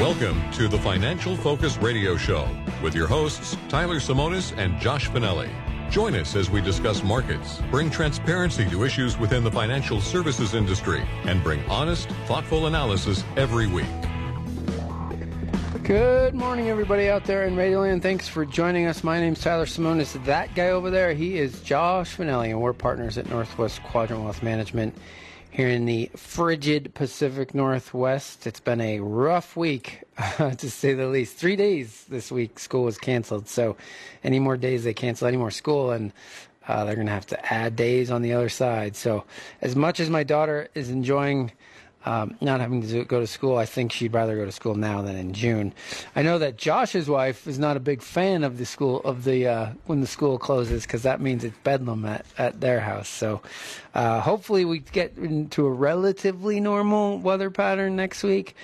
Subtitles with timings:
[0.00, 2.48] Welcome to the Financial Focus Radio Show
[2.82, 5.48] with your hosts, Tyler Simonis and Josh Finelli.
[5.88, 11.00] Join us as we discuss markets, bring transparency to issues within the financial services industry,
[11.26, 13.86] and bring honest, thoughtful analysis every week.
[15.84, 18.02] Good morning, everybody out there in Radioland.
[18.02, 19.04] Thanks for joining us.
[19.04, 20.24] My name's Tyler Simonis.
[20.24, 24.42] That guy over there, he is Josh Finelli, and we're partners at Northwest Quadrant Wealth
[24.42, 24.92] Management
[25.54, 28.44] here in the frigid Pacific Northwest.
[28.44, 30.02] It's been a rough week,
[30.36, 31.36] to say the least.
[31.36, 33.46] Three days this week, school was canceled.
[33.46, 33.76] So,
[34.24, 36.12] any more days they cancel any more school, and
[36.66, 38.96] uh, they're going to have to add days on the other side.
[38.96, 39.26] So,
[39.62, 41.52] as much as my daughter is enjoying
[42.04, 43.56] um, not having to go to school.
[43.56, 45.72] I think she'd rather go to school now than in June.
[46.14, 49.46] I know that Josh's wife is not a big fan of the school of the
[49.46, 53.08] uh, when the school closes because that means it's bedlam at, at their house.
[53.08, 53.42] So
[53.94, 58.54] uh, hopefully we get into a relatively normal weather pattern next week.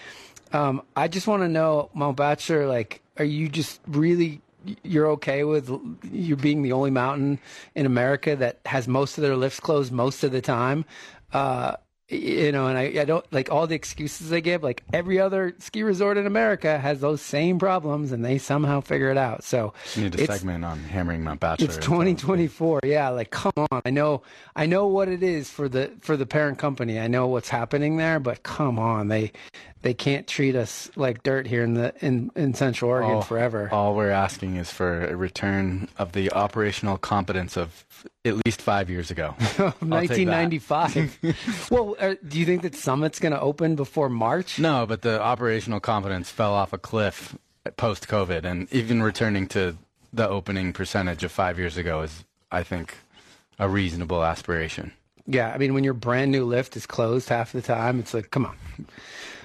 [0.53, 4.41] Um, I just want to know, Mount Bachelor, like, are you just really
[4.83, 5.71] you're okay with
[6.13, 7.39] you being the only mountain
[7.75, 10.85] in America that has most of their lifts closed most of the time?
[11.33, 11.77] Uh,
[12.11, 14.63] you know, and I, I don't like all the excuses they give.
[14.63, 19.11] Like every other ski resort in America has those same problems, and they somehow figure
[19.11, 19.45] it out.
[19.45, 21.67] So you need a segment on hammering Mount Bachelor.
[21.67, 22.81] It's 2024.
[22.85, 23.83] Yeah, like come on.
[23.85, 24.23] I know,
[24.57, 26.99] I know what it is for the for the parent company.
[26.99, 29.33] I know what's happening there, but come on, they
[29.83, 33.69] they can't treat us like dirt here in the in, in Central Oregon all, forever.
[33.73, 37.87] All we're asking is for a return of the operational competence of
[38.25, 39.35] at least five years ago.
[39.59, 41.19] 1995.
[41.71, 44.59] well, uh, do you think that Summit's going to open before March?
[44.59, 47.37] No, but the operational competence fell off a cliff
[47.77, 49.77] post COVID, and even returning to
[50.13, 52.97] the opening percentage of five years ago is, I think,
[53.59, 54.93] a reasonable aspiration.
[55.27, 58.31] Yeah, I mean, when your brand new lift is closed half the time, it's like,
[58.31, 58.57] come on.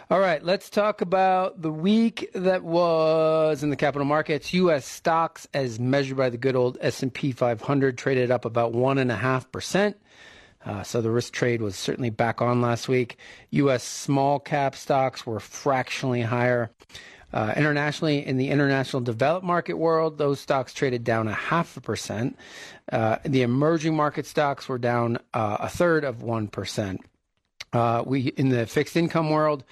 [0.07, 4.53] All right, let's talk about the week that was in the capital markets.
[4.53, 4.85] U.S.
[4.85, 9.15] stocks, as measured by the good old S&P 500, traded up about one and a
[9.15, 9.97] half percent.
[10.63, 13.17] Uh, so the risk trade was certainly back on last week.
[13.49, 13.83] U.S.
[13.83, 16.69] small cap stocks were fractionally higher.
[17.33, 21.81] Uh, internationally, in the international developed market world, those stocks traded down a half a
[21.81, 22.37] percent.
[22.91, 27.01] Uh, the emerging market stocks were down uh, a third of one percent.
[27.73, 29.65] Uh, we in the fixed income world,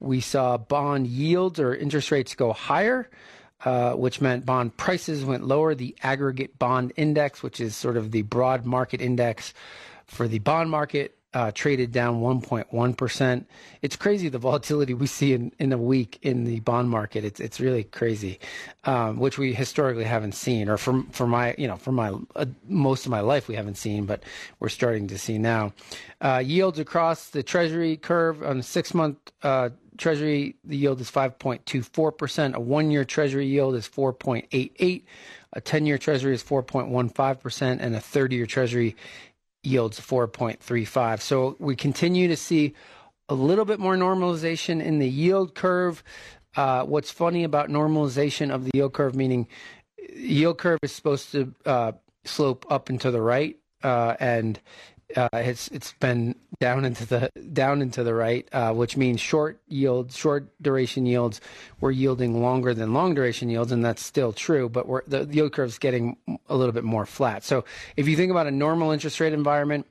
[0.00, 3.08] we saw bond yields or interest rates go higher,
[3.64, 5.74] uh, which meant bond prices went lower.
[5.74, 9.52] The aggregate bond index, which is sort of the broad market index
[10.06, 13.44] for the bond market, uh, traded down 1.1%.
[13.82, 17.24] It's crazy the volatility we see in, in a week in the bond market.
[17.24, 18.40] It's it's really crazy,
[18.84, 22.46] um, which we historically haven't seen, or from for my you know for my uh,
[22.66, 24.22] most of my life we haven't seen, but
[24.58, 25.72] we're starting to see now.
[26.20, 32.54] Uh, yields across the Treasury curve on six month uh, Treasury, the yield is 5.24%.
[32.54, 35.04] A one year Treasury yield is 4.88.
[35.52, 37.78] A 10 year Treasury is 4.15%.
[37.80, 38.96] And a 30 year Treasury
[39.62, 41.20] yields 4.35.
[41.20, 42.74] So we continue to see
[43.28, 46.02] a little bit more normalization in the yield curve.
[46.56, 49.46] Uh, what's funny about normalization of the yield curve, meaning
[50.16, 51.92] yield curve is supposed to uh,
[52.24, 54.58] slope up and to the right, uh, and
[55.16, 59.60] uh, it's it's been down into the down into the right, uh, which means short
[59.68, 61.40] yields, short duration yields,
[61.80, 64.68] we're yielding longer than long duration yields, and that's still true.
[64.68, 66.16] But we're, the yield curve is getting
[66.48, 67.44] a little bit more flat.
[67.44, 67.64] So
[67.96, 69.86] if you think about a normal interest rate environment,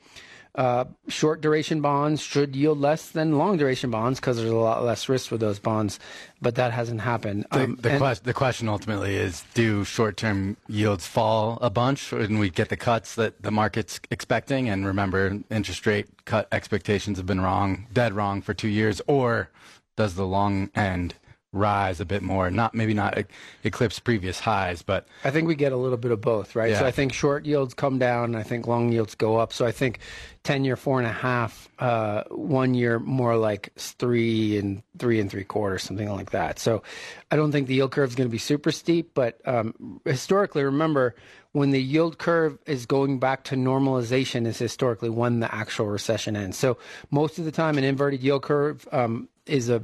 [0.56, 4.84] uh, short duration bonds should yield less than long duration bonds because there's a lot
[4.84, 6.00] less risk with those bonds,
[6.42, 7.46] but that hasn't happened.
[7.52, 12.12] The, um, the, and, the question ultimately is do short term yields fall a bunch
[12.12, 14.70] and we get the cuts that the market's expecting?
[14.70, 19.50] And remember, interest rate cut expectations have been wrong, dead wrong for two years, or
[19.96, 21.14] does the long end
[21.52, 22.52] rise a bit more.
[22.52, 23.18] Not maybe not
[23.64, 26.72] eclipse previous highs, but I think we get a little bit of both, right?
[26.72, 26.80] Yeah.
[26.80, 29.52] So I think short yields come down, I think long yields go up.
[29.54, 30.00] So I think
[30.44, 35.30] ten year four and a half, uh, one year more like three and three and
[35.30, 36.60] three quarters, something like that.
[36.60, 36.84] So
[37.32, 40.64] I don't think the yield curve is going to be super steep, but um, historically,
[40.64, 41.16] remember
[41.52, 46.36] when the yield curve is going back to normalization is historically when the actual recession
[46.36, 46.58] ends.
[46.58, 46.78] So
[47.10, 49.82] most of the time, an inverted yield curve um, is a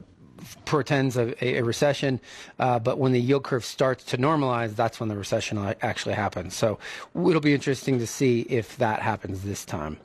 [0.66, 2.20] portends a, a recession,
[2.60, 6.56] uh, but when the yield curve starts to normalize, that's when the recession actually happens.
[6.56, 6.80] So
[7.16, 9.98] it'll be interesting to see if that happens this time.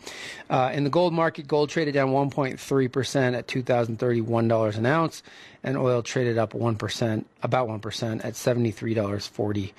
[0.49, 5.23] Uh, in the gold market, gold traded down 1.3% at $2,031 an ounce,
[5.63, 9.73] and oil traded up 1%, about 1% at $73.40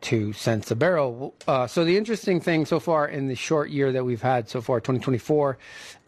[0.00, 1.34] two cents a barrel.
[1.46, 4.60] Uh, so the interesting thing so far in the short year that we've had so
[4.60, 5.58] far, 2024,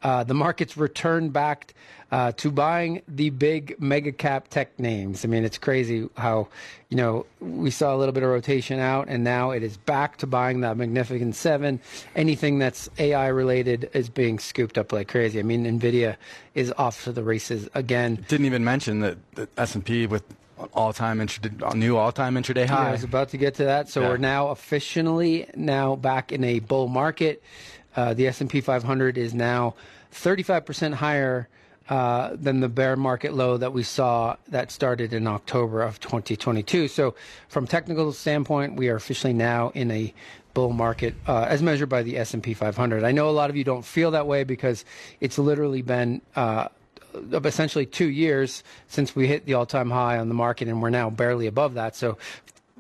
[0.02, 1.74] uh, the market's returned back
[2.12, 5.24] uh, to buying the big mega cap tech names.
[5.24, 6.48] I mean, it's crazy how
[6.88, 10.16] you know we saw a little bit of rotation out, and now it is back
[10.18, 11.80] to buying that Magnificent Seven.
[12.16, 15.38] Anything that's AI related is being scooped up like crazy.
[15.38, 16.16] I mean, Nvidia
[16.54, 18.24] is off to the races again.
[18.28, 20.24] Didn't even mention that the S and P with
[20.74, 22.82] all-time intraday, new all-time intraday high.
[22.82, 23.88] Yeah, I was about to get to that.
[23.88, 24.08] So yeah.
[24.08, 27.42] we're now officially now back in a bull market.
[27.96, 29.74] Uh, the S&P 500 is now
[30.12, 31.48] 35% higher
[31.90, 36.86] uh, than the bear market low that we saw that started in October of 2022.
[36.86, 37.16] So,
[37.48, 40.14] from technical standpoint, we are officially now in a
[40.54, 43.02] bull market uh, as measured by the S&P 500.
[43.02, 44.84] I know a lot of you don't feel that way because
[45.20, 46.68] it's literally been uh,
[47.44, 51.10] essentially two years since we hit the all-time high on the market, and we're now
[51.10, 51.96] barely above that.
[51.96, 52.18] So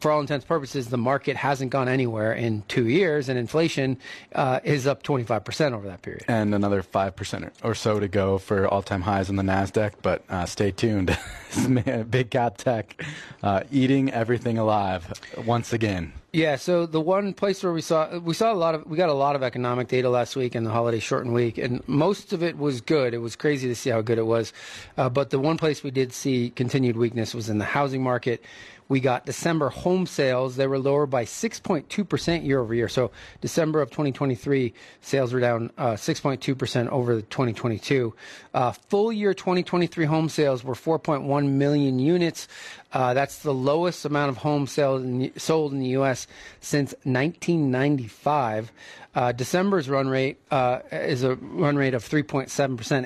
[0.00, 3.98] for all intents and purposes, the market hasn't gone anywhere in two years, and inflation
[4.34, 6.24] uh, is up 25% over that period.
[6.28, 10.24] And another 5% or so to go for all time highs on the NASDAQ, but
[10.28, 11.16] uh, stay tuned.
[12.10, 13.02] Big cap tech
[13.42, 15.12] uh, eating everything alive
[15.44, 16.12] once again.
[16.32, 19.08] Yeah, so the one place where we saw we saw a lot of we got
[19.08, 22.40] a lot of economic data last week and the holiday shortened week, and most of
[22.44, 23.14] it was good.
[23.14, 24.52] It was crazy to see how good it was,
[24.96, 28.44] uh, but the one place we did see continued weakness was in the housing market.
[28.90, 30.56] We got December home sales.
[30.56, 32.88] They were lower by 6.2% year over year.
[32.88, 38.12] So December of 2023, sales were down uh, 6.2% over 2022.
[38.52, 42.48] Uh, full year 2023 home sales were 4.1 million units.
[42.92, 46.26] Uh, that's the lowest amount of homes sold in the U.S.
[46.60, 48.72] since 1995.
[49.12, 52.48] Uh, December's run rate uh, is a run rate of 3.7%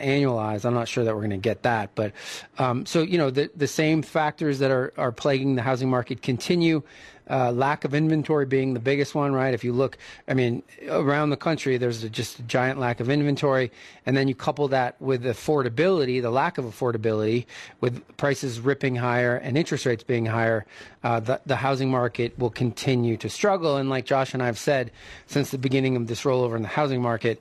[0.04, 0.64] annualized.
[0.66, 1.94] I'm not sure that we're going to get that.
[1.94, 2.12] But
[2.58, 6.20] um, so, you know, the, the same factors that are, are plaguing the housing market
[6.20, 6.82] continue.
[7.30, 9.54] Uh, lack of inventory being the biggest one, right?
[9.54, 9.96] If you look,
[10.28, 13.72] I mean, around the country, there's a, just a giant lack of inventory.
[14.04, 17.46] And then you couple that with affordability, the lack of affordability,
[17.80, 20.66] with prices ripping higher and interest rates being higher,
[21.02, 23.78] uh, the, the housing market will continue to struggle.
[23.78, 24.90] And like Josh and I have said
[25.26, 27.40] since the beginning of this rollover in the housing market,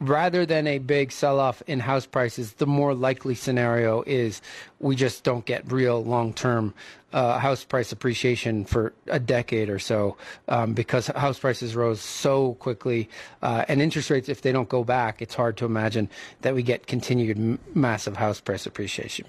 [0.00, 4.40] rather than a big sell off in house prices, the more likely scenario is
[4.80, 6.74] we just don't get real long term
[7.10, 10.16] uh, house price appreciation for a decade or so
[10.48, 13.08] um, because house prices rose so quickly
[13.40, 16.08] uh, and interest rates if they don't go back it's hard to imagine
[16.42, 19.24] that we get continued m- massive house price appreciation.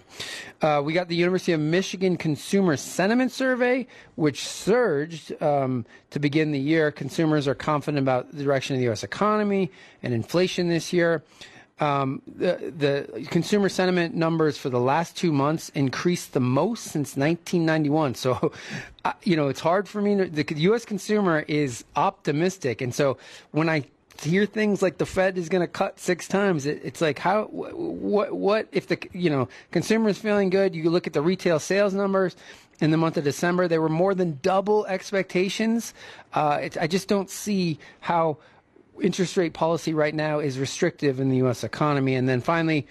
[0.62, 6.52] Uh, we got the university of michigan consumer sentiment survey which surged um, to begin
[6.52, 6.92] the year.
[6.92, 9.72] Consumers are confident about the direction of the u.s economy
[10.04, 11.24] and inflation this year
[11.80, 17.16] um, the, the consumer sentiment numbers for the last two months increased the most since
[17.16, 18.16] 1991.
[18.16, 18.52] So,
[19.06, 20.86] uh, you know, it's hard for me to, the U.S.
[20.86, 22.82] consumer is optimistic.
[22.82, 23.18] And so
[23.52, 23.86] when I
[24.22, 27.46] hear things like the Fed is going to cut six times, it, it's like, how,
[27.46, 31.60] what, what, if the, you know, consumer is feeling good, you look at the retail
[31.60, 32.36] sales numbers,
[32.82, 33.68] in the month of December.
[33.68, 35.94] They were more than double expectations.
[36.34, 38.38] Uh, I just don't see how
[39.02, 41.64] interest rate policy right now is restrictive in the U.S.
[41.64, 42.16] economy.
[42.16, 42.88] And then finally,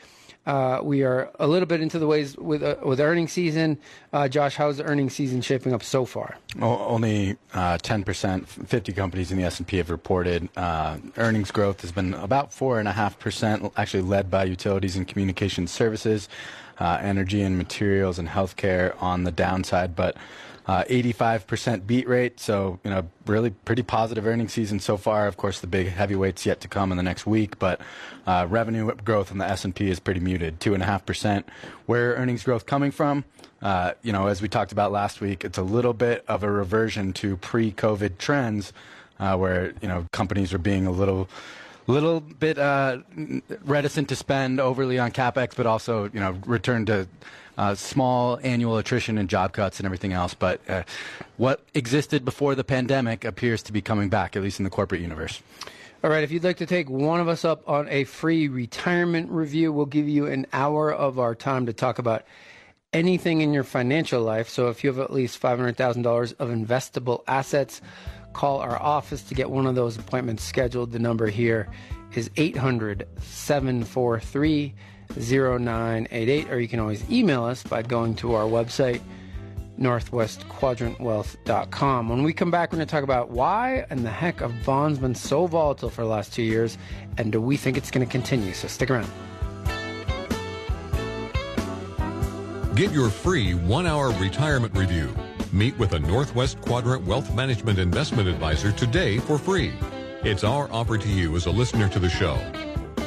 [0.49, 3.79] uh, we are a little bit into the ways with uh, with earnings season.
[4.15, 6.39] Uh, Josh, how's the earnings season shaping up so far?
[6.59, 11.51] Only uh, ten percent, fifty companies in the S and P have reported uh, earnings
[11.51, 15.67] growth has been about four and a half percent, actually led by utilities and communication
[15.67, 16.31] services,
[16.79, 20.17] uh, energy and materials and healthcare on the downside, but
[20.69, 22.39] uh, 85% beat rate.
[22.39, 25.27] So, you know, really pretty positive earnings season so far.
[25.27, 27.81] Of course, the big heavyweights yet to come in the next week, but
[28.27, 31.45] uh, revenue growth in the S&P is pretty muted, 2.5%.
[31.87, 33.25] Where earnings growth coming from?
[33.63, 36.51] Uh, you know, as we talked about last week, it's a little bit of a
[36.51, 38.75] reversion to pre-COVID trends
[39.19, 41.29] uh, where, you know, companies are being a little
[41.87, 42.99] little bit uh,
[43.65, 47.09] reticent to spend overly on capex, but also you know return to
[47.59, 50.33] uh, small annual attrition and job cuts and everything else.
[50.33, 50.85] But uh,
[51.37, 55.01] what existed before the pandemic appears to be coming back, at least in the corporate
[55.01, 55.43] universe.
[56.03, 59.31] All right, if you'd like to take one of us up on a free retirement
[59.31, 62.25] review, we'll give you an hour of our time to talk about
[62.93, 64.49] anything in your financial life.
[64.49, 67.83] So if you have at least $500,000 of investable assets,
[68.33, 70.93] call our office to get one of those appointments scheduled.
[70.93, 71.69] The number here
[72.15, 74.75] is 800 743
[75.17, 79.01] 0988, or you can always email us by going to our website,
[79.79, 82.09] northwestquadrantwealth.com.
[82.09, 84.99] When we come back, we're going to talk about why and the heck have bonds
[84.99, 86.79] been so volatile for the last two years,
[87.17, 88.53] and do we think it's going to continue?
[88.53, 89.11] So stick around.
[92.75, 95.15] Get your free one hour retirement review.
[95.53, 99.73] Meet with a Northwest Quadrant Wealth Management Investment Advisor today for free.
[100.23, 102.39] It's our offer to you as a listener to the show.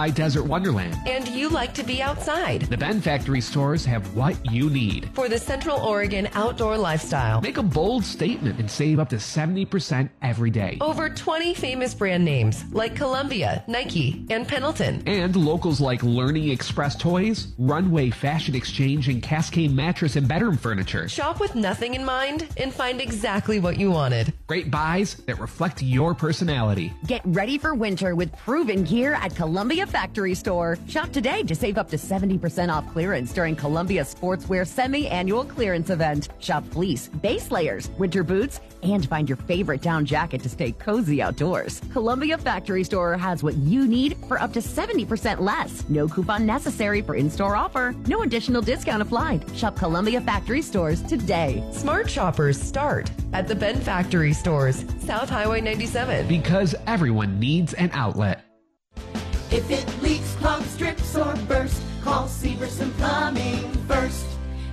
[0.00, 0.96] High desert wonderland.
[1.04, 2.60] And you like to be outside.
[2.62, 5.08] The Bend Factory stores have what you need.
[5.14, 7.40] For the Central Oregon outdoor lifestyle.
[7.40, 10.76] Make a bold statement and save up to 70% every day.
[10.82, 15.02] Over 20 famous brand names like Columbia, Nike, and Pendleton.
[15.06, 21.08] And locals like Learning Express Toys, Runway Fashion Exchange, and Cascade Mattress and Bedroom Furniture.
[21.08, 24.34] Shop with nothing in mind and find exactly what you wanted.
[24.46, 26.92] Great buys that reflect your personality.
[27.06, 30.76] Get ready for winter with proven gear at Columbia Factory Store.
[30.86, 36.28] Shop today to save up to 70% off clearance during Columbia Sportswear semi-annual clearance event.
[36.38, 41.22] Shop fleece, base layers, winter boots, and find your favorite down jacket to stay cozy
[41.22, 41.80] outdoors.
[41.92, 45.88] Columbia Factory Store has what you need for up to 70% less.
[45.88, 47.94] No coupon necessary for in-store offer.
[48.06, 49.44] No additional discount applied.
[49.56, 51.64] Shop Columbia Factory Stores today.
[51.72, 56.26] Smart shoppers start at the Bend Factory Stores, South Highway 97.
[56.28, 58.49] Because everyone needs an outlet.
[59.52, 64.24] If it leaks, clogs, drips, or bursts, call Severson Plumbing first.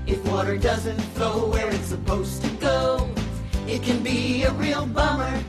[0.05, 3.09] If water doesn't flow where it's supposed to go,
[3.67, 5.43] it can be a real bummer.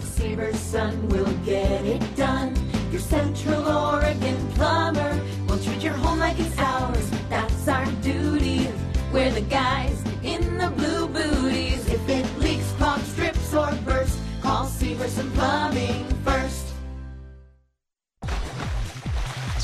[0.00, 2.56] Severson will get it done.
[2.90, 7.08] Your Central Oregon plumber will treat your home like it's ours.
[7.28, 8.68] That's our duty.
[9.12, 11.88] We're the guys in the blue booties.
[11.88, 16.59] If it leaks, clogs, drips, or bursts, call Severson Plumbing first.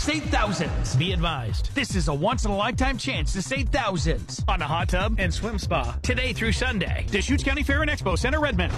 [0.07, 0.95] Save thousands.
[0.95, 1.75] Be advised.
[1.75, 5.17] This is a once in a lifetime chance to save thousands on a hot tub
[5.19, 7.07] and swim spa today through Sunday.
[7.11, 8.73] Deschutes County Fair and Expo Center, Redmond.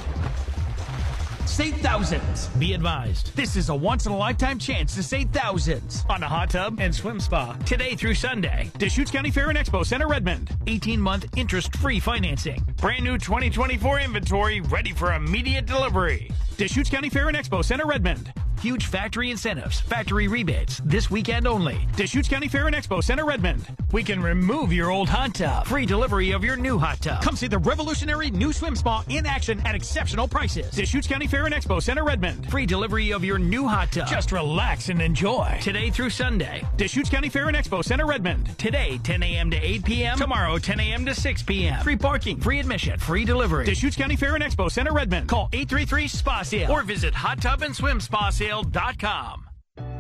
[1.45, 2.47] Save thousands.
[2.59, 3.37] Be advised.
[3.37, 6.79] This is a once in a lifetime chance to save thousands on a hot tub
[6.81, 8.71] and swim spa today through Sunday.
[8.79, 10.57] Deschutes County Fair and Expo Center, Redmond.
[10.67, 12.65] 18 month interest free financing.
[12.79, 16.31] Brand new 2024 inventory ready for immediate delivery.
[16.57, 18.33] Deschutes County Fair and Expo Center, Redmond.
[18.61, 21.87] Huge factory incentives, factory rebates, this weekend only.
[21.95, 23.65] Deschutes County Fair and Expo Center, Redmond.
[23.93, 25.65] We can remove your old hot tub.
[25.65, 27.23] Free delivery of your new hot tub.
[27.23, 30.73] Come see the revolutionary new swim spa in action at exceptional prices.
[30.73, 32.51] Deschutes County Fair and Expo Center, Redmond.
[32.51, 34.09] Free delivery of your new hot tub.
[34.09, 35.57] Just relax and enjoy.
[35.63, 36.67] Today through Sunday.
[36.77, 38.59] Deschutes County Fair and Expo Center, Redmond.
[38.59, 39.53] Today, 10 a.m.
[39.53, 40.19] to 8 p.m.
[40.19, 41.07] Tomorrow, 10 a.m.
[41.07, 41.81] to 6 p.m.
[41.85, 43.67] Free parking, free admission, free delivery.
[43.67, 45.29] Deschutes County Fair and Expo Center, Redmond.
[45.29, 47.15] Call 833 SPA Sale or visit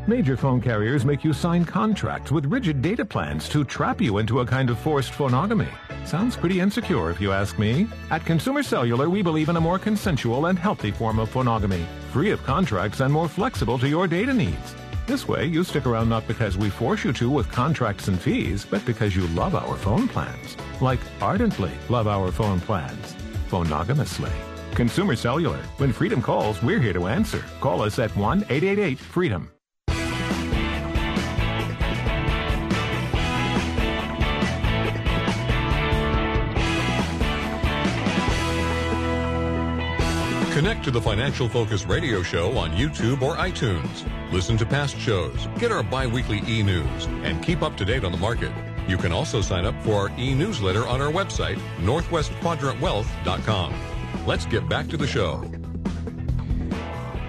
[0.06, 4.40] Major phone carriers make you sign contracts with rigid data plans to trap you into
[4.40, 5.68] a kind of forced phonogamy.
[6.06, 7.86] Sounds pretty insecure if you ask me.
[8.10, 12.30] At Consumer Cellular, we believe in a more consensual and healthy form of phonogamy, free
[12.30, 14.74] of contracts and more flexible to your data needs.
[15.06, 18.64] This way, you stick around not because we force you to with contracts and fees,
[18.64, 20.56] but because you love our phone plans.
[20.80, 23.14] Like ardently love our phone plans.
[23.50, 24.47] Phonogamously.
[24.78, 25.58] Consumer Cellular.
[25.78, 27.44] When freedom calls, we're here to answer.
[27.60, 29.50] Call us at 1 888 freedom.
[40.52, 44.08] Connect to the Financial Focus radio show on YouTube or iTunes.
[44.32, 48.18] Listen to past shows, get our bi-weekly e-news, and keep up to date on the
[48.18, 48.52] market.
[48.86, 53.87] You can also sign up for our e-newsletter on our website, northwestquadrantwealth.com.
[54.28, 55.42] Let's get back to the show.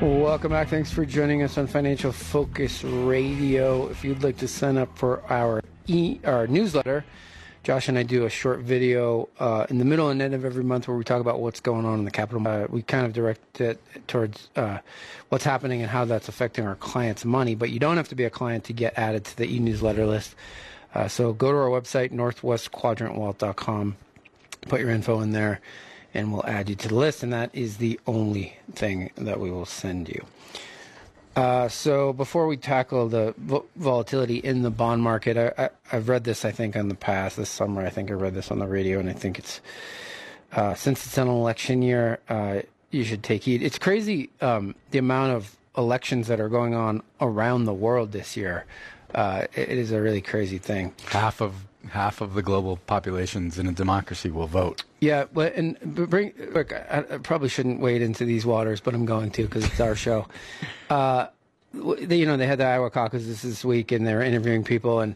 [0.01, 0.67] Welcome back.
[0.67, 3.87] Thanks for joining us on Financial Focus Radio.
[3.87, 7.05] If you'd like to sign up for our e our newsletter,
[7.63, 10.65] Josh and I do a short video uh, in the middle and end of every
[10.65, 12.45] month where we talk about what's going on in the capital.
[12.45, 14.79] Uh, we kind of direct it towards uh,
[15.29, 17.55] what's happening and how that's affecting our clients' money.
[17.55, 20.35] But you don't have to be a client to get added to the e-newsletter list.
[20.93, 23.95] Uh, so go to our website, northwestquadrantwealth.com,
[24.67, 25.61] put your info in there,
[26.13, 27.23] and we'll add you to the list.
[27.23, 30.25] And that is the only thing that we will send you.
[31.35, 36.23] Uh, so before we tackle the vo- volatility in the bond market, I, I've read
[36.23, 37.85] this, I think, in the past, this summer.
[37.85, 39.61] I think I read this on the radio, and I think it's
[40.51, 42.61] uh, since it's an election year, uh,
[42.91, 43.61] you should take heed.
[43.61, 48.35] It's crazy um, the amount of elections that are going on around the world this
[48.35, 48.65] year.
[49.13, 50.93] Uh, it is a really crazy thing.
[51.05, 51.53] Half of
[51.88, 54.83] half of the global populations in a democracy will vote.
[55.00, 56.74] Yeah, but and bring look.
[56.74, 59.95] I, I probably shouldn't wade into these waters, but I'm going to because it's our
[59.95, 60.27] show.
[60.89, 61.27] Uh,
[61.71, 65.15] they, you know, they had the Iowa caucuses this week, and they're interviewing people, and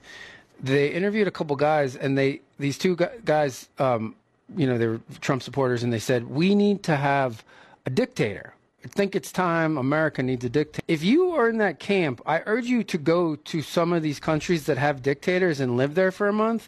[0.61, 4.15] they interviewed a couple guys, and they these two guys, um,
[4.55, 7.43] you know, they were Trump supporters, and they said we need to have
[7.87, 8.53] a dictator.
[8.83, 10.83] I think it's time America needs a dictator.
[10.87, 14.19] If you are in that camp, I urge you to go to some of these
[14.19, 16.67] countries that have dictators and live there for a month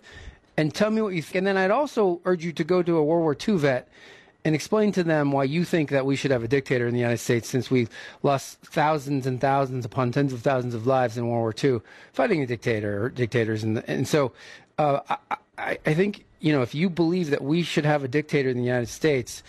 [0.56, 1.36] and tell me what you think.
[1.36, 3.90] And then I'd also urge you to go to a World War II vet
[4.46, 7.00] and explain to them why you think that we should have a dictator in the
[7.00, 7.90] United States since we've
[8.24, 11.82] lost thousands and thousands upon tens of thousands of lives in World War II
[12.14, 13.64] fighting a dictator or dictators.
[13.64, 14.32] And, and so
[14.78, 15.00] uh,
[15.58, 18.58] I, I think, you know, if you believe that we should have a dictator in
[18.58, 19.44] the United States,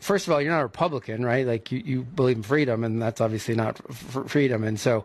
[0.00, 1.46] first of all, you're not a Republican, right?
[1.46, 4.64] Like you, you believe in freedom, and that's obviously not freedom.
[4.64, 5.04] And so,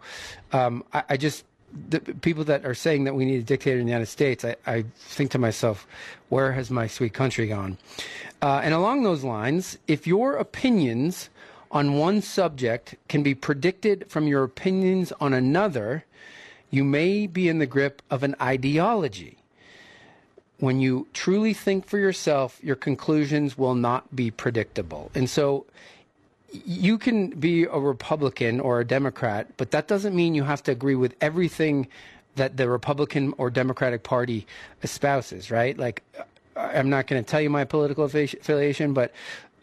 [0.52, 1.44] um, I, I just
[1.90, 4.56] the people that are saying that we need a dictator in the United States, I,
[4.66, 5.88] I think to myself,
[6.30, 7.78] where has my sweet country gone?
[8.42, 11.30] Uh, and along those lines, if your opinions
[11.72, 16.06] on one subject can be predicted from your opinions on another,
[16.70, 19.38] you may be in the grip of an ideology.
[20.60, 25.12] When you truly think for yourself, your conclusions will not be predictable.
[25.14, 25.66] And so
[26.66, 30.72] you can be a Republican or a Democrat, but that doesn't mean you have to
[30.72, 31.88] agree with everything
[32.36, 34.46] that the Republican or Democratic Party
[34.84, 35.78] espouses, right?
[35.78, 36.04] Like,
[36.56, 39.14] I'm not going to tell you my political affiliation, but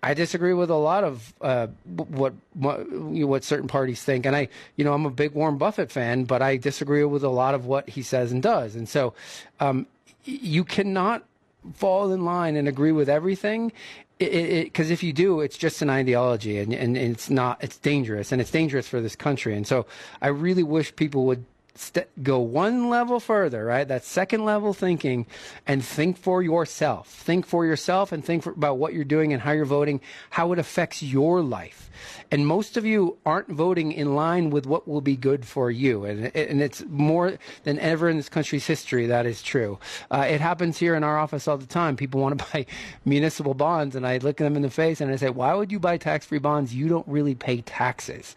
[0.03, 4.49] I disagree with a lot of uh, what what, what certain parties think, and I,
[4.77, 7.67] you know, I'm a big Warren Buffett fan, but I disagree with a lot of
[7.67, 9.15] what he says and does, and so
[9.61, 9.87] um,
[10.25, 11.25] you cannot
[11.75, 13.73] fall in line and agree with everything
[14.19, 17.63] because if you do, it's just an ideology, and, and it's not.
[17.63, 19.57] It's dangerous, and it's dangerous for this country.
[19.57, 19.87] And so,
[20.21, 23.87] I really wish people would st- go one level further, right?
[23.87, 25.27] That second level thinking,
[25.67, 27.09] and think for yourself.
[27.09, 30.53] Think for yourself, and think for, about what you're doing and how you're voting, how
[30.53, 31.91] it affects your life.
[32.31, 36.05] And most of you aren't voting in line with what will be good for you,
[36.05, 39.79] and and it's more than ever in this country's history that is true.
[40.11, 41.97] Uh, it happens here in our office all the time.
[41.97, 42.67] People want to buy
[43.05, 45.71] municipal bonds, and I look at them in the face and I say, "Why would
[45.71, 46.75] you buy tax-free bonds?
[46.75, 48.35] You don't really pay taxes."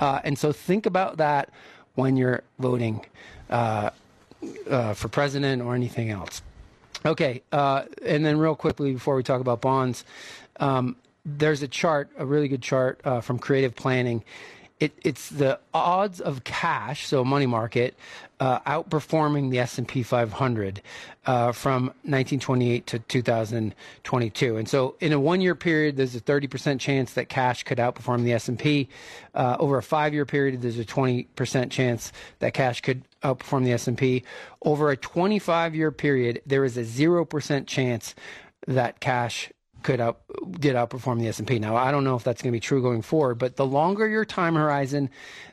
[0.00, 1.50] Uh, and so think about that
[1.98, 3.04] when you're voting
[3.50, 3.90] uh,
[4.70, 6.42] uh, for president or anything else.
[7.04, 10.04] Okay, uh, and then real quickly before we talk about bonds,
[10.60, 14.22] um, there's a chart, a really good chart uh, from Creative Planning.
[14.80, 17.96] It, it's the odds of cash, so money market,
[18.38, 20.80] uh, outperforming the S&P 500
[21.26, 24.56] uh, from 1928 to 2022.
[24.56, 28.32] And so, in a one-year period, there's a 30% chance that cash could outperform the
[28.32, 28.88] S&P.
[29.34, 34.22] Uh, over a five-year period, there's a 20% chance that cash could outperform the S&P.
[34.62, 38.14] Over a 25-year period, there is a zero percent chance
[38.66, 39.50] that cash
[39.82, 40.20] could out
[40.58, 41.58] did outperform the S&P.
[41.58, 44.08] Now, I don't know if that's going to be true going forward, but the longer
[44.08, 45.10] your time horizon,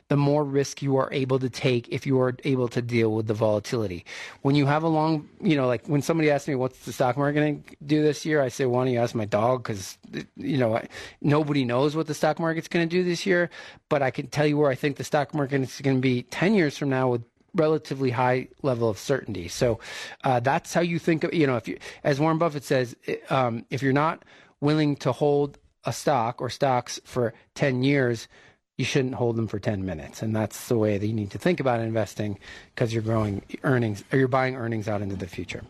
[0.08, 3.26] the more risk you are able to take if you are able to deal with
[3.26, 4.04] the volatility.
[4.42, 7.16] When you have a long, you know, like when somebody asks me what's the stock
[7.16, 9.62] market going to do this year, I say, why don't you ask my dog?
[9.62, 9.98] Because,
[10.36, 10.80] you know,
[11.20, 13.50] nobody knows what the stock market's going to do this year,
[13.88, 16.22] but I can tell you where I think the stock market is going to be
[16.24, 17.22] 10 years from now with
[17.56, 19.48] relatively high level of certainty.
[19.48, 19.80] So
[20.24, 22.94] uh, that's how you think of, you know, if you, as Warren Buffett says,
[23.30, 24.24] um, if you're not
[24.60, 28.28] willing to hold a stock or stocks for 10 years,
[28.76, 30.22] you shouldn't hold them for 10 minutes.
[30.22, 32.38] And that's the way that you need to think about investing
[32.74, 35.64] because you're growing earnings or you're buying earnings out into the future.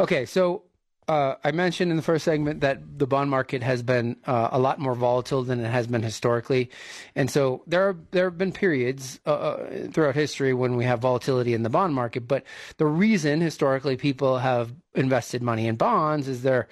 [0.00, 0.62] Okay, so
[1.10, 4.60] uh, I mentioned in the first segment that the bond market has been uh, a
[4.60, 6.70] lot more volatile than it has been historically,
[7.16, 9.56] and so there are there have been periods uh,
[9.90, 12.28] throughout history when we have volatility in the bond market.
[12.28, 12.44] But
[12.76, 16.68] the reason historically people have invested money in bonds is their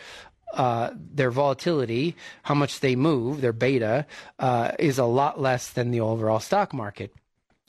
[0.54, 4.06] uh, their volatility, how much they move, their beta,
[4.38, 7.12] uh, is a lot less than the overall stock market.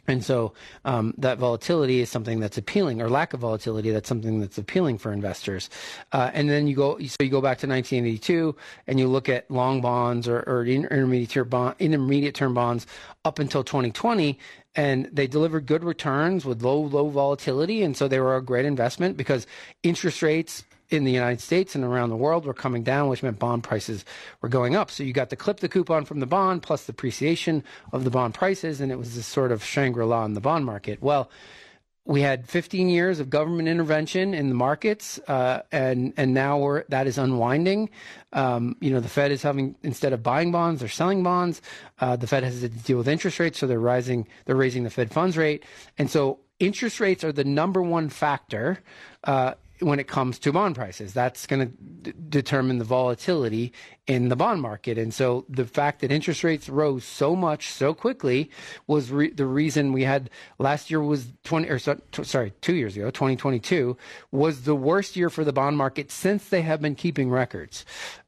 [0.07, 0.53] And so
[0.85, 4.97] um, that volatility is something that's appealing, or lack of volatility, that's something that's appealing
[4.97, 5.69] for investors.
[6.11, 8.55] Uh, and then you go, so you go back to 1982,
[8.87, 12.87] and you look at long bonds or, or intermediate term bond, intermediate term bonds
[13.25, 14.39] up until 2020,
[14.75, 18.65] and they delivered good returns with low, low volatility, and so they were a great
[18.65, 19.45] investment because
[19.83, 23.39] interest rates in the United States and around the world were coming down, which meant
[23.39, 24.05] bond prices
[24.41, 24.89] were going up.
[24.91, 28.09] So you got to clip the coupon from the bond plus the appreciation of the
[28.09, 31.01] bond prices, and it was this sort of Shangri La in the bond market.
[31.01, 31.29] Well,
[32.05, 36.83] we had 15 years of government intervention in the markets, uh, and and now we're,
[36.89, 37.91] that is unwinding.
[38.33, 41.61] Um, you know, the Fed is having instead of buying bonds, they're selling bonds.
[41.99, 44.89] Uh, the Fed has to deal with interest rates, so they're rising, they're raising the
[44.89, 45.63] Fed funds rate,
[45.99, 48.79] and so interest rates are the number one factor
[49.25, 51.13] uh, when it comes to bond prices.
[51.13, 51.73] That's going to
[52.11, 53.73] d- determine the volatility
[54.07, 54.97] in the bond market.
[54.97, 58.49] And so the fact that interest rates rose so much so quickly
[58.87, 62.75] was re- the reason we had last year was 20 or so, t- sorry, 2
[62.75, 63.97] years ago, 2022
[64.31, 67.85] was the worst year for the bond market since they have been keeping records.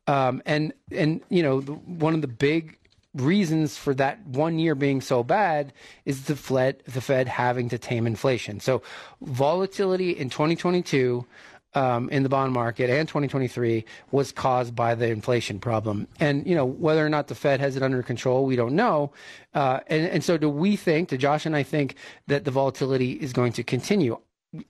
[0.08, 2.78] Um, and and you know, the, one of the big
[3.14, 5.74] reasons for that one year being so bad
[6.06, 8.60] is the Fed, the Fed having to tame inflation.
[8.60, 8.82] So
[9.22, 11.26] volatility in 2022
[11.74, 16.08] um, in the bond market and 2023 was caused by the inflation problem.
[16.20, 19.12] And you know whether or not the Fed has it under control, we don't know.
[19.54, 21.10] Uh, and, and so, do we think?
[21.10, 21.96] Do Josh and I think
[22.28, 24.18] that the volatility is going to continue?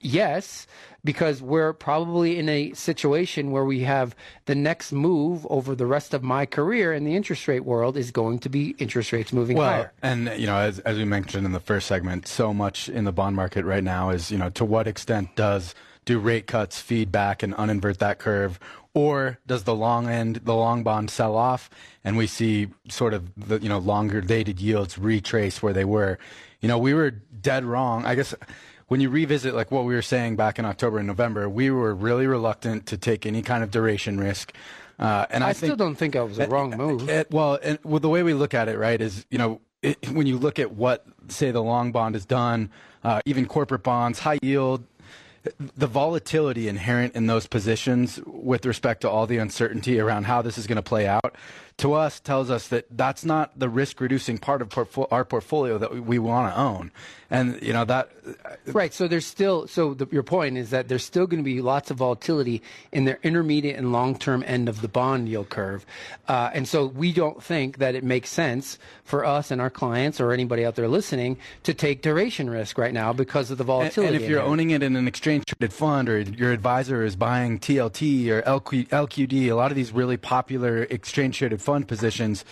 [0.00, 0.68] Yes,
[1.02, 4.14] because we're probably in a situation where we have
[4.44, 8.12] the next move over the rest of my career in the interest rate world is
[8.12, 9.92] going to be interest rates moving well, higher.
[10.00, 13.12] And you know, as as we mentioned in the first segment, so much in the
[13.12, 17.10] bond market right now is you know to what extent does do rate cuts feed
[17.10, 18.60] back and uninvert that curve,
[18.94, 21.70] or does the long end, the long bond sell off,
[22.04, 26.20] and we see sort of the you know longer dated yields retrace where they were?
[26.60, 28.04] You know, we were dead wrong.
[28.04, 28.32] I guess
[28.92, 31.94] when you revisit like what we were saying back in October and November, we were
[31.94, 34.52] really reluctant to take any kind of duration risk.
[34.98, 37.08] Uh, and I, I still don't think it was a wrong move.
[37.08, 40.10] It, well, and well, the way we look at it, right, is you know it,
[40.10, 42.68] when you look at what say the long bond has done,
[43.02, 44.84] uh, even corporate bonds, high yield,
[45.74, 50.58] the volatility inherent in those positions with respect to all the uncertainty around how this
[50.58, 51.34] is going to play out
[51.78, 55.78] to us tells us that that's not the risk reducing part of portfo- our portfolio
[55.78, 56.90] that we, we want to own.
[57.30, 58.10] And you know that
[58.66, 61.62] right so there's still so the, your point is that there's still going to be
[61.62, 62.60] lots of volatility
[62.92, 65.86] in their intermediate and long term end of the bond yield curve.
[66.28, 70.20] Uh, and so we don't think that it makes sense for us and our clients
[70.20, 74.08] or anybody out there listening to take duration risk right now because of the volatility
[74.08, 77.16] and, and if you're owning it in an exchange traded fund or your advisor is
[77.16, 82.44] buying TLT or LQ, LQD a lot of these really popular exchange traded fund positions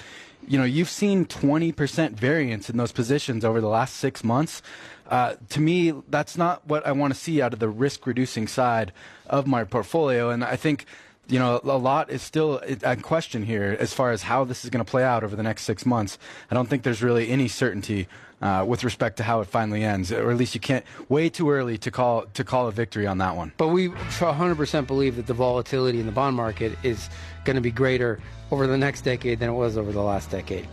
[0.46, 4.62] you know, you've seen 20% variance in those positions over the last six months.
[5.08, 8.46] Uh, to me, that's not what I want to see out of the risk reducing
[8.46, 8.92] side
[9.26, 10.30] of my portfolio.
[10.30, 10.86] And I think,
[11.28, 14.70] you know, a lot is still a question here as far as how this is
[14.70, 16.16] going to play out over the next six months.
[16.50, 18.08] I don't think there's really any certainty
[18.40, 21.50] uh, with respect to how it finally ends, or at least you can't way too
[21.50, 23.52] early to call to call a victory on that one.
[23.56, 27.08] But we 100% believe that the volatility in the bond market is
[27.44, 30.66] going to be greater over the next decade than it was over the last decade.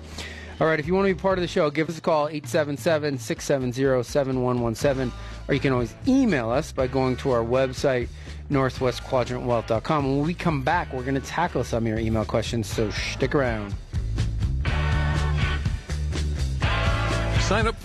[0.60, 2.30] All right, if you want to be part of the show, give us a call,
[2.30, 5.13] 877 670 7117,
[5.47, 8.08] or you can always email us by going to our website,
[8.49, 10.17] northwestquadrantwealth.com.
[10.17, 13.36] When we come back, we're going to tackle some of your email questions, so stick
[13.36, 13.75] around.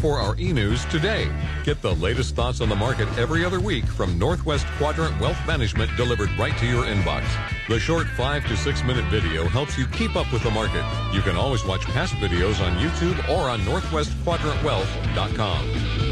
[0.03, 1.31] For our e-news today.
[1.63, 5.97] Get the latest thoughts on the market every other week from Northwest Quadrant Wealth Management
[5.97, 7.23] delivered right to your inbox.
[7.69, 10.85] The short five to six minute video helps you keep up with the market.
[11.15, 16.12] You can always watch past videos on YouTube or on northwestquadrantwealth.com.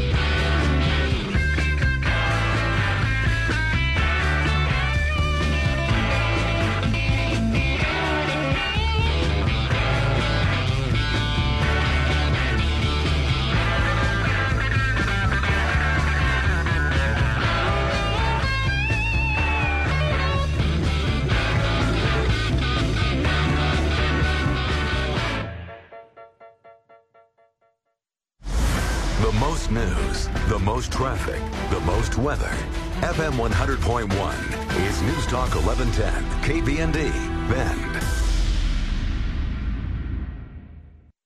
[35.91, 37.11] 1010, KBND,
[37.49, 38.03] Bend.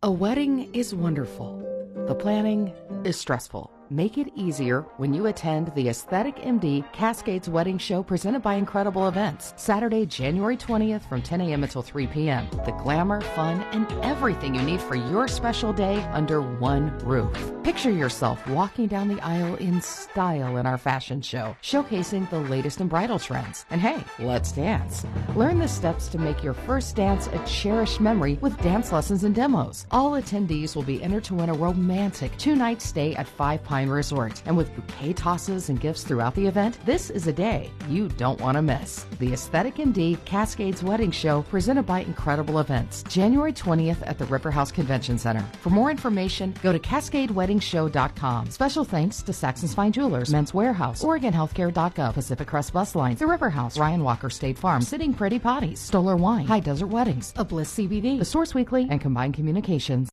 [0.01, 1.61] A wedding is wonderful.
[2.07, 2.73] The planning
[3.03, 3.74] is stressful.
[3.91, 9.07] Make it easier when you attend the Aesthetic MD Cascades Wedding Show presented by Incredible
[9.07, 11.63] Events, Saturday, January 20th from 10 a.m.
[11.63, 12.49] until 3 p.m.
[12.65, 17.37] The glamour, fun, and everything you need for your special day under one roof.
[17.61, 22.81] Picture yourself walking down the aisle in style in our fashion show, showcasing the latest
[22.81, 23.65] in bridal trends.
[23.69, 25.05] And hey, let's dance.
[25.35, 29.35] Learn the steps to make your first dance a cherished memory with dance lessons and
[29.35, 29.85] demos.
[29.91, 33.74] All attendees will be entered to win a romantic two night stay at Five Pine
[33.75, 34.41] Pine Resort.
[34.45, 38.39] And with bouquet tosses and gifts throughout the event, this is a day you don't
[38.39, 39.05] want to miss.
[39.19, 44.49] The Aesthetic MD Cascades Wedding Show presented by Incredible Events, January 20th at the River
[44.49, 45.45] House Convention Center.
[45.59, 48.49] For more information, go to CascadeWeddingShow.com.
[48.49, 53.49] Special thanks to Saxon's Fine Jewelers, Men's Wearhouse, OregonHealthcare.gov, Pacific Crest Bus Lines, The River
[53.49, 57.75] House, Ryan Walker State Farm, Sitting Pretty Potties, Stoller Wine, High Desert Weddings, A Bliss
[57.75, 60.09] CBD, The Source Weekly, and Combined Communications.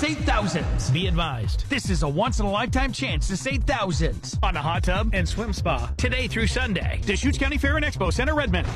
[0.00, 0.90] Save thousands.
[0.92, 1.68] Be advised.
[1.68, 5.10] This is a once in a lifetime chance to save thousands on a hot tub
[5.12, 7.02] and swim spa today through Sunday.
[7.04, 8.66] Deschutes County Fair and Expo Center, Redmond.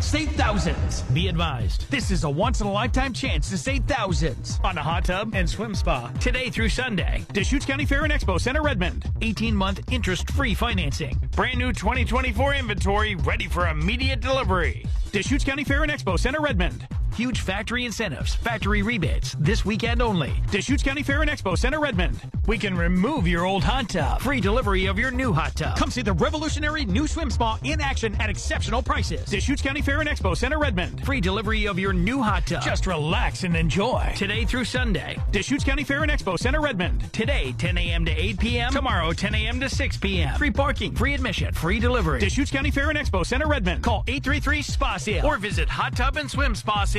[0.00, 1.02] Save thousands.
[1.12, 1.90] Be advised.
[1.90, 5.32] This is a once in a lifetime chance to save thousands on a hot tub
[5.34, 7.26] and swim spa today through Sunday.
[7.32, 9.10] Deschutes County Fair and Expo Center, Redmond.
[9.20, 11.20] 18 month interest free financing.
[11.34, 14.86] Brand new 2024 inventory ready for immediate delivery.
[15.10, 16.86] Deschutes County Fair and Expo Center, Redmond.
[17.14, 20.32] Huge factory incentives, factory rebates, this weekend only.
[20.50, 22.18] Deschutes County Fair and Expo Center, Redmond.
[22.46, 24.22] We can remove your old hot tub.
[24.22, 25.76] Free delivery of your new hot tub.
[25.76, 29.26] Come see the revolutionary new swim spa in action at exceptional prices.
[29.26, 31.04] Deschutes County Fair and Expo Center, Redmond.
[31.04, 32.62] Free delivery of your new hot tub.
[32.62, 34.14] Just relax and enjoy.
[34.16, 35.18] Today through Sunday.
[35.32, 37.12] Deschutes County Fair and Expo Center, Redmond.
[37.12, 38.06] Today, 10 a.m.
[38.06, 38.72] to 8 p.m.
[38.72, 39.60] Tomorrow, 10 a.m.
[39.60, 40.34] to 6 p.m.
[40.38, 42.20] Free parking, free admission, free delivery.
[42.20, 43.82] Deschutes County Fair and Expo Center, Redmond.
[43.84, 45.68] Call 833 SPA Sale or visit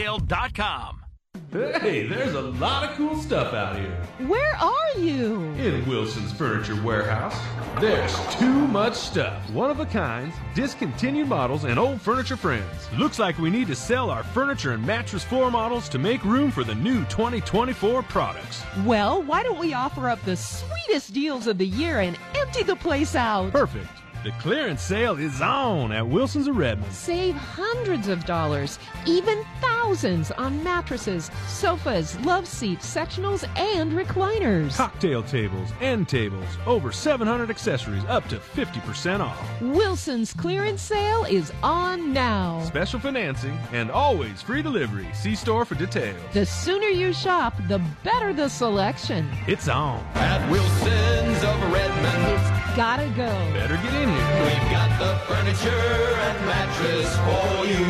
[0.03, 0.99] hottubandSwimSpaSale.com.
[1.51, 3.95] Hey, there's a lot of cool stuff out here.
[4.27, 5.43] Where are you?
[5.53, 7.35] In Wilson's Furniture Warehouse,
[7.79, 9.47] there's too much stuff.
[9.51, 12.89] One of a kinds, discontinued models, and old furniture friends.
[12.97, 16.49] Looks like we need to sell our furniture and mattress floor models to make room
[16.49, 18.63] for the new 2024 products.
[18.83, 22.75] Well, why don't we offer up the sweetest deals of the year and empty the
[22.75, 23.51] place out?
[23.51, 24.02] Perfect.
[24.23, 26.93] The clearance sale is on at Wilson's of Redmond.
[26.93, 34.77] Save hundreds of dollars, even thousands on mattresses, sofas, love seats, sectionals, and recliners.
[34.77, 39.61] Cocktail tables, end tables, over 700 accessories, up to 50% off.
[39.61, 42.61] Wilson's clearance sale is on now.
[42.63, 45.07] Special financing and always free delivery.
[45.13, 46.17] See store for details.
[46.31, 49.29] The sooner you shop, the better the selection.
[49.47, 49.99] It's on.
[50.15, 52.39] At Wilson's of Redmond.
[52.39, 53.27] It's gotta go.
[53.53, 54.12] Better get in here.
[54.13, 57.85] We've got the furniture and mattress for you.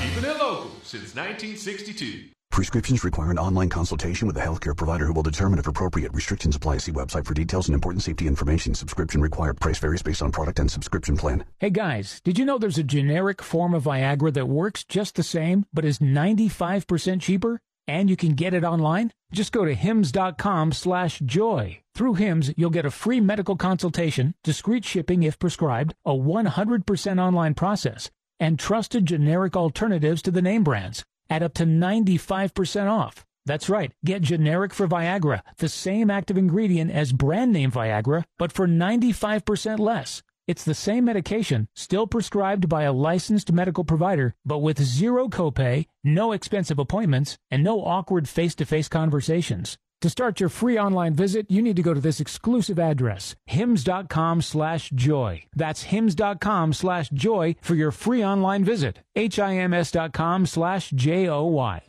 [0.00, 2.30] Keeping it local since 1962.
[2.50, 6.14] Prescriptions require an online consultation with a healthcare provider who will determine if appropriate.
[6.14, 6.78] Restrictions apply.
[6.78, 8.74] See website for details and important safety information.
[8.74, 9.60] Subscription required.
[9.60, 11.44] Price varies based on product and subscription plan.
[11.58, 15.22] Hey guys, did you know there's a generic form of Viagra that works just the
[15.22, 17.60] same but is 95% cheaper?
[17.86, 19.12] And you can get it online?
[19.32, 21.80] Just go to hims.com slash joy.
[21.96, 27.54] Through Hims, you'll get a free medical consultation, discreet shipping if prescribed, a 100% online
[27.54, 33.24] process, and trusted generic alternatives to the name brands at up to 95% off.
[33.46, 33.92] That's right.
[34.04, 39.78] Get generic for Viagra, the same active ingredient as brand name Viagra, but for 95%
[39.78, 40.22] less.
[40.46, 45.86] It's the same medication, still prescribed by a licensed medical provider, but with zero copay,
[46.04, 49.78] no expensive appointments, and no awkward face-to-face conversations.
[50.06, 54.40] To start your free online visit, you need to go to this exclusive address, hims.com
[54.40, 55.42] slash joy.
[55.52, 59.02] That's hims.com slash joy for your free online visit.
[59.16, 61.82] H-I-M-S.com slash J-O-Y.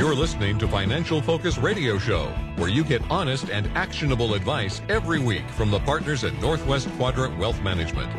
[0.00, 5.18] You're listening to Financial Focus Radio Show, where you get honest and actionable advice every
[5.18, 8.10] week from the partners at Northwest Quadrant Wealth Management.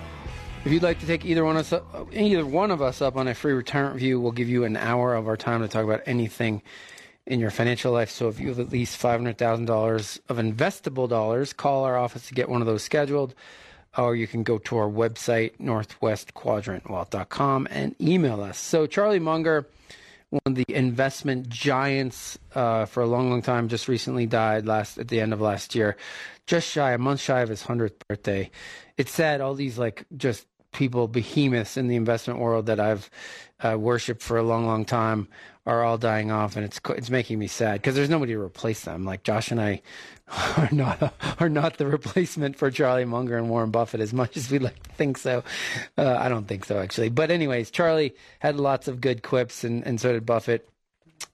[0.64, 3.16] If you'd like to take either one of us up, either one of us up
[3.16, 5.84] on a free retirement review, we'll give you an hour of our time to talk
[5.84, 6.62] about anything
[7.30, 8.10] in your financial life.
[8.10, 12.48] So if you have at least $500,000 of investable dollars, call our office to get
[12.48, 13.36] one of those scheduled.
[13.96, 18.58] Or you can go to our website, northwestquadrantwealth.com, and email us.
[18.58, 19.68] So Charlie Munger,
[20.30, 24.98] one of the investment giants uh, for a long, long time, just recently died last
[24.98, 25.96] at the end of last year,
[26.46, 28.50] just shy, a month shy of his 100th birthday.
[28.96, 33.10] It's sad, all these like just people, behemoths in the investment world that I've
[33.60, 35.28] uh, worshipped for a long, long time
[35.66, 38.84] are all dying off, and it's it's making me sad because there's nobody to replace
[38.84, 39.04] them.
[39.04, 39.82] Like Josh and I
[40.56, 44.50] are not are not the replacement for Charlie Munger and Warren Buffett as much as
[44.50, 45.44] we'd like to think so.
[45.98, 49.86] Uh, I don't think so actually, but anyways, Charlie had lots of good quips, and
[49.86, 50.68] and so did Buffett.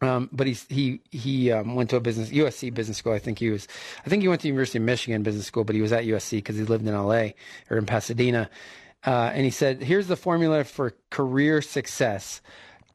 [0.02, 3.12] Um, but he's, he he um, went to a business USC business school.
[3.12, 3.68] I think he was
[4.04, 6.32] I think he went to University of Michigan business school, but he was at USC
[6.32, 7.28] because he lived in LA
[7.70, 8.50] or in Pasadena.
[9.04, 12.42] Uh, and he said, here's the formula for career success.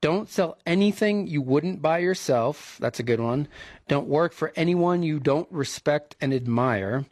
[0.01, 2.77] Don't sell anything you wouldn't buy yourself.
[2.79, 3.47] That's a good one.
[3.87, 7.05] Don't work for anyone you don't respect and admire.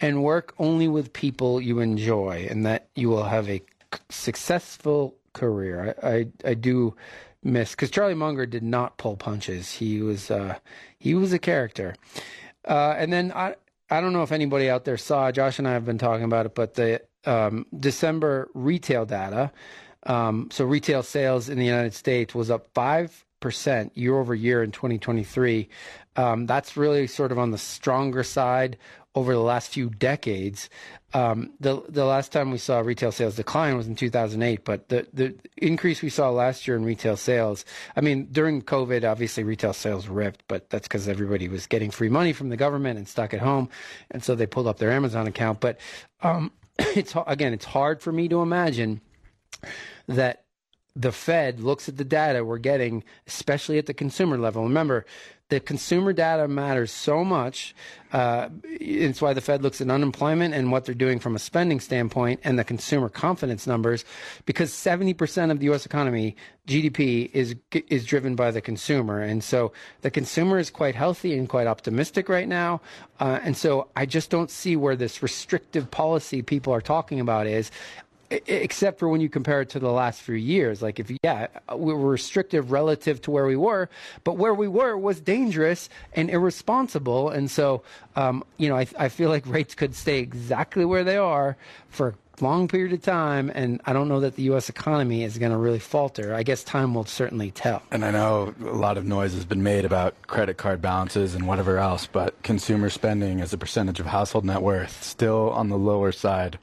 [0.00, 3.62] And work only with people you enjoy, and that you will have a
[4.10, 5.94] successful career.
[6.02, 6.96] I, I, I do
[7.44, 9.72] miss because Charlie Munger did not pull punches.
[9.72, 10.58] He was uh,
[10.98, 11.94] he was a character.
[12.66, 13.54] Uh, and then I
[13.88, 15.30] I don't know if anybody out there saw.
[15.30, 19.52] Josh and I have been talking about it, but the um, December retail data.
[20.06, 24.62] Um, so retail sales in the United States was up five percent year over year
[24.62, 25.68] in 2023.
[26.16, 28.78] Um, that's really sort of on the stronger side
[29.14, 30.68] over the last few decades.
[31.12, 35.06] Um, the the last time we saw retail sales decline was in 2008, but the
[35.12, 37.64] the increase we saw last year in retail sales,
[37.94, 42.08] I mean, during COVID, obviously retail sales ripped, but that's because everybody was getting free
[42.08, 43.68] money from the government and stuck at home,
[44.10, 45.60] and so they pulled up their Amazon account.
[45.60, 45.78] But
[46.22, 49.00] um, it's again, it's hard for me to imagine
[50.06, 50.44] that
[50.96, 54.62] the Fed looks at the data we're getting, especially at the consumer level.
[54.62, 55.04] Remember,
[55.50, 57.74] the consumer data matters so much.
[58.12, 61.80] Uh, it's why the Fed looks at unemployment and what they're doing from a spending
[61.80, 64.04] standpoint and the consumer confidence numbers,
[64.46, 65.84] because 70% of the U.S.
[65.84, 66.34] economy,
[66.66, 67.56] GDP, is
[67.88, 72.28] is driven by the consumer, and so the consumer is quite healthy and quite optimistic
[72.28, 72.80] right now.
[73.20, 77.46] Uh, and so I just don't see where this restrictive policy people are talking about
[77.46, 77.70] is
[78.30, 80.82] except for when you compare it to the last few years.
[80.82, 83.88] Like, if, yeah, we were restrictive relative to where we were,
[84.24, 87.30] but where we were was dangerous and irresponsible.
[87.30, 87.82] And so,
[88.16, 91.56] um, you know, I, I feel like rates could stay exactly where they are
[91.88, 93.50] for a long period of time.
[93.54, 94.68] And I don't know that the U.S.
[94.68, 96.34] economy is going to really falter.
[96.34, 97.82] I guess time will certainly tell.
[97.90, 101.46] And I know a lot of noise has been made about credit card balances and
[101.46, 105.78] whatever else, but consumer spending as a percentage of household net worth still on the
[105.78, 106.58] lower side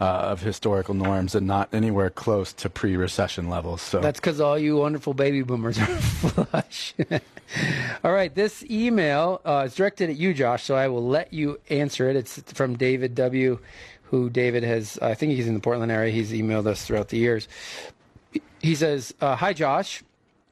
[0.00, 3.80] uh, of historical norms and not anywhere close to pre-recession levels.
[3.80, 6.94] So that's because all you wonderful baby boomers are flush.
[8.04, 10.64] all right, this email uh, is directed at you, Josh.
[10.64, 12.16] So I will let you answer it.
[12.16, 13.58] It's from David W.
[14.10, 14.98] Who David has?
[15.00, 16.12] I think he's in the Portland area.
[16.12, 17.48] He's emailed us throughout the years.
[18.60, 20.04] He says, uh, "Hi, Josh.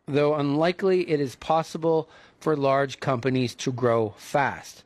[0.07, 2.09] Though unlikely, it is possible
[2.41, 4.83] for large companies to grow fast."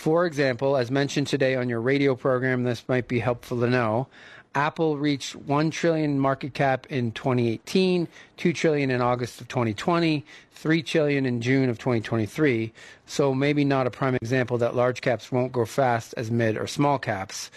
[0.00, 4.06] For example, as mentioned today on your radio program, this might be helpful to know.
[4.54, 8.08] Apple reached 1 trillion market cap in 2018,
[8.38, 12.72] 2 trillion in August of 2020, 3 trillion in June of 2023.
[13.04, 16.66] So maybe not a prime example that large caps won't grow fast as mid or
[16.66, 17.50] small caps.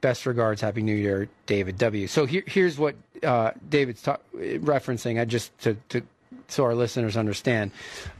[0.00, 2.08] Best regards, Happy New Year, David W.
[2.08, 5.20] So here, here's what uh, David's ta- referencing.
[5.20, 6.02] I just to, to
[6.48, 7.70] so our listeners understand.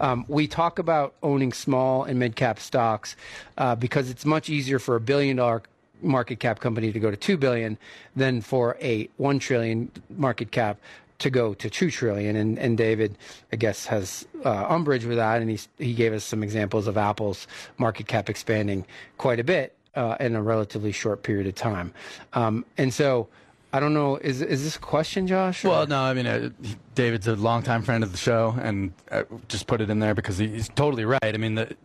[0.01, 3.17] Um, we talk about owning small and mid cap stocks
[3.59, 5.63] uh, because it's much easier for a billion dollar
[6.03, 7.79] market cap company to go to 2 billion
[8.15, 10.79] than for a 1 trillion market cap
[11.19, 13.17] to go to 2 trillion and, and david
[13.53, 16.97] i guess has uh, umbrage with that and he, he gave us some examples of
[16.97, 17.47] apple's
[17.79, 18.85] market cap expanding
[19.17, 21.93] quite a bit uh, in a relatively short period of time
[22.35, 23.29] um, and so
[23.75, 24.19] I don't know.
[24.19, 25.65] Is is this a question, Josh?
[25.65, 25.71] Or?
[25.71, 26.01] Well, no.
[26.01, 26.51] I mean, uh,
[26.95, 30.39] David's a longtime friend of the show, and uh, just put it in there because
[30.39, 31.19] he's totally right.
[31.25, 31.77] I mean, the,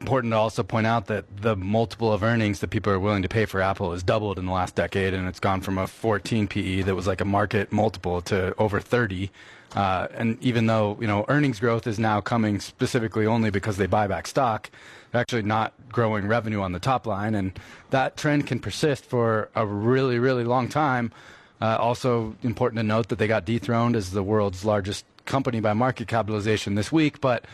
[0.00, 3.28] important to also point out that the multiple of earnings that people are willing to
[3.28, 6.48] pay for Apple has doubled in the last decade, and it's gone from a 14
[6.48, 9.30] PE that was like a market multiple to over 30.
[9.76, 13.86] Uh, and even though you know earnings growth is now coming specifically only because they
[13.86, 14.70] buy back stock,
[15.16, 17.58] actually not growing revenue on the top line, and
[17.90, 21.12] that trend can persist for a really, really long time.
[21.60, 25.72] Uh, also important to note that they got dethroned as the world's largest company by
[25.72, 27.44] market capitalization this week, but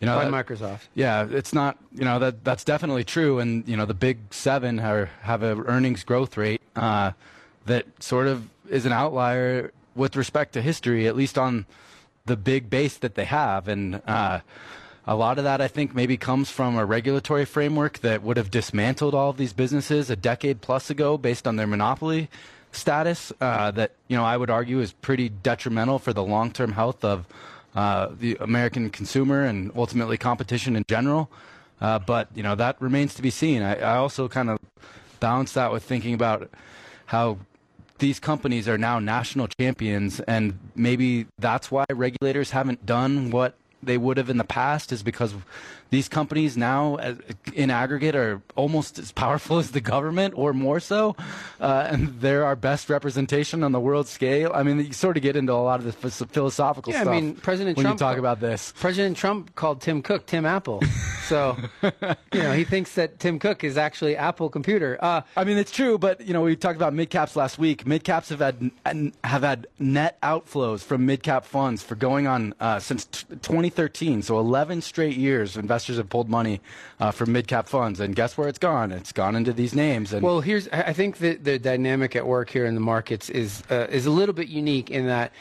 [0.00, 0.82] you know, by that, Microsoft.
[0.94, 1.76] Yeah, it's not.
[1.92, 5.56] You know that that's definitely true, and you know the big seven are, have a
[5.64, 7.12] earnings growth rate uh,
[7.66, 11.66] that sort of is an outlier with respect to history, at least on
[12.26, 14.38] the big base that they have, and uh,
[15.08, 18.50] a lot of that I think maybe comes from a regulatory framework that would have
[18.50, 22.28] dismantled all of these businesses a decade plus ago based on their monopoly
[22.72, 27.02] status uh, that you know I would argue is pretty detrimental for the long-term health
[27.06, 27.24] of
[27.74, 31.30] uh, the American consumer and ultimately competition in general.
[31.80, 33.62] Uh, but you know that remains to be seen.
[33.62, 34.58] I, I also kind of
[35.20, 36.50] balance that with thinking about
[37.06, 37.38] how
[37.98, 43.98] these companies are now national champions, and maybe that's why regulators haven't done what they
[43.98, 45.34] would have in the past is because
[45.90, 46.98] these companies now,
[47.54, 51.16] in aggregate, are almost as powerful as the government, or more so,
[51.60, 54.50] uh, and they're our best representation on the world scale.
[54.54, 57.14] I mean, you sort of get into a lot of the philosophical yeah, stuff.
[57.14, 58.74] I mean, President when Trump you talk about this.
[58.78, 60.82] President Trump called Tim Cook Tim Apple.
[61.22, 64.98] So, you know, he thinks that Tim Cook is actually Apple Computer.
[65.00, 67.86] Uh, I mean, it's true, but you know, we talked about mid caps last week.
[67.86, 68.70] Mid caps have had
[69.24, 73.26] have had net outflows from mid cap funds for going on uh, since t-
[73.70, 74.22] 2013.
[74.22, 76.60] So 11 straight years, investors have pulled money
[77.00, 78.92] uh, from mid cap funds, and guess where it's gone?
[78.92, 80.12] It's gone into these names.
[80.12, 83.62] And well, here's I think that the dynamic at work here in the markets is
[83.70, 85.32] uh, is a little bit unique in that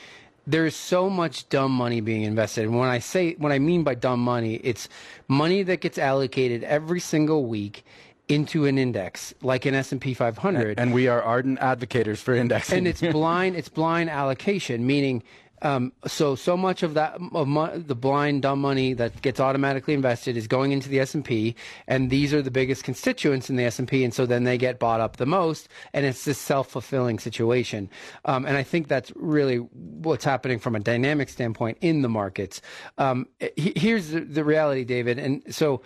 [0.46, 2.64] there's so much dumb money being invested.
[2.66, 4.88] And when I say, what I mean by dumb money, it's
[5.28, 7.84] money that gets allocated every single week
[8.30, 12.86] into an index like an S&P 500 and we are ardent advocates for indexing and
[12.86, 15.24] it's blind it's blind allocation meaning
[15.62, 19.94] um, so so much of that of mo- the blind dumb money that gets automatically
[19.94, 21.56] invested is going into the S&P
[21.88, 25.00] and these are the biggest constituents in the S&P and so then they get bought
[25.00, 27.90] up the most and it's this self-fulfilling situation
[28.26, 32.62] um, and I think that's really what's happening from a dynamic standpoint in the markets
[32.98, 35.82] um, here's the, the reality David and so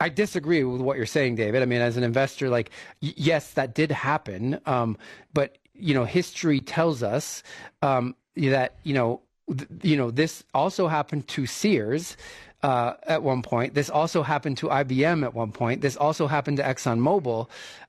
[0.00, 1.62] I disagree with what you're saying, David.
[1.62, 2.70] I mean, as an investor, like,
[3.02, 4.58] y- yes, that did happen.
[4.64, 4.96] Um,
[5.34, 7.42] but, you know, history tells us
[7.82, 9.20] um, that you know
[9.82, 12.16] you know this also happened to Sears
[12.62, 13.74] uh, at one point.
[13.74, 15.80] This also happened to IBM at one point.
[15.80, 17.48] This also happened to ExxonMobil.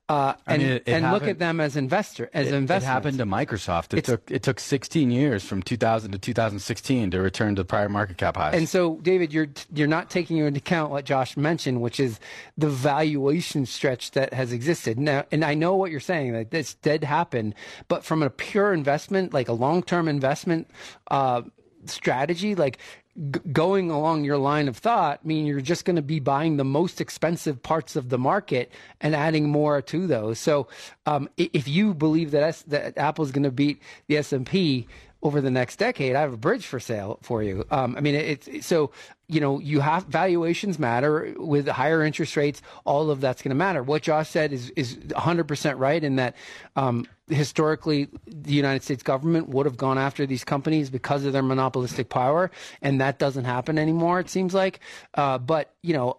[0.10, 2.84] Uh, and mean, it, it and happened, look at them as investor as it, investors.
[2.84, 3.94] It happened to Microsoft.
[3.94, 7.88] It it's, took it took 16 years from 2000 to 2016 to return to prior
[7.88, 8.54] market cap highs.
[8.54, 12.20] And so, David, you're you're not taking into account what Josh mentioned, which is
[12.58, 15.24] the valuation stretch that has existed now.
[15.32, 17.56] And I know what you're saying that this did happen,
[17.88, 20.70] but from a pure investment, like a long term investment.
[21.10, 21.44] Uh,
[21.86, 22.78] strategy like
[23.16, 26.64] g- going along your line of thought mean you're just going to be buying the
[26.64, 30.40] most expensive parts of the market and adding more to those.
[30.40, 30.68] So
[31.06, 34.88] um, if you believe that, S- that Apple's going to beat the S&P
[35.24, 37.66] over the next decade, I have a bridge for sale for you.
[37.70, 38.92] Um, I mean, it's it, so
[39.28, 42.62] you know you have valuations matter with higher interest rates.
[42.86, 43.84] All of that's going to matter.
[43.84, 46.36] What Josh said is is 100 percent right in that
[46.76, 51.44] um, historically the United States government would have gone after these companies because of their
[51.44, 52.52] monopolistic power,
[52.82, 54.20] and that doesn't happen anymore.
[54.20, 54.80] It seems like,
[55.14, 56.18] uh, but you know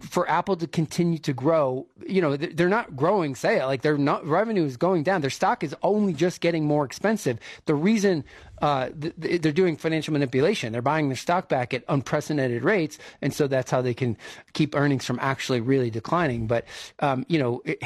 [0.00, 3.66] for Apple to continue to grow, you know, they're not growing sale.
[3.66, 5.20] Like they're not, revenue is going down.
[5.20, 7.38] Their stock is only just getting more expensive.
[7.66, 8.24] The reason
[8.62, 13.34] uh, th- they're doing financial manipulation, they're buying their stock back at unprecedented rates, and
[13.34, 14.16] so that's how they can
[14.52, 16.46] keep earnings from actually really declining.
[16.46, 16.64] But
[17.00, 17.82] um, you know, it,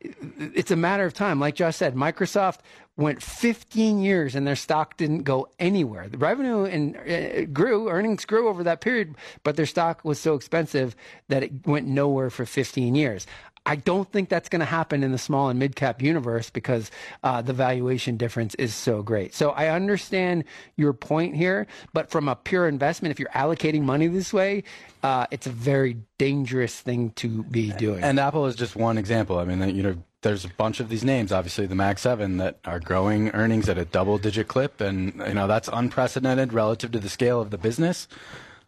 [0.00, 1.40] it's a matter of time.
[1.40, 2.58] Like Josh said, Microsoft
[2.98, 6.08] went 15 years and their stock didn't go anywhere.
[6.08, 9.14] The revenue and uh, grew, earnings grew over that period,
[9.44, 10.96] but their stock was so expensive
[11.28, 13.26] that it went nowhere for 15 years.
[13.68, 16.90] I don't think that's going to happen in the small and mid cap universe because
[17.22, 19.34] uh, the valuation difference is so great.
[19.34, 20.44] So I understand
[20.76, 24.64] your point here, but from a pure investment, if you're allocating money this way,
[25.02, 28.02] uh, it's a very dangerous thing to be doing.
[28.02, 29.38] And Apple is just one example.
[29.38, 32.58] I mean, you know, there's a bunch of these names, obviously the Mag 7, that
[32.64, 34.80] are growing earnings at a double digit clip.
[34.80, 38.08] And, you know, that's unprecedented relative to the scale of the business.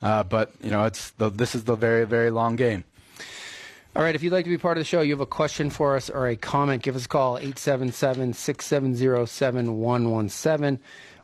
[0.03, 2.85] Uh, but, you know, it's the, this is the very, very long game.
[3.97, 5.69] All right, if you'd like to be part of the show, you have a question
[5.69, 10.79] for us or a comment, give us a call, 877 670 7117.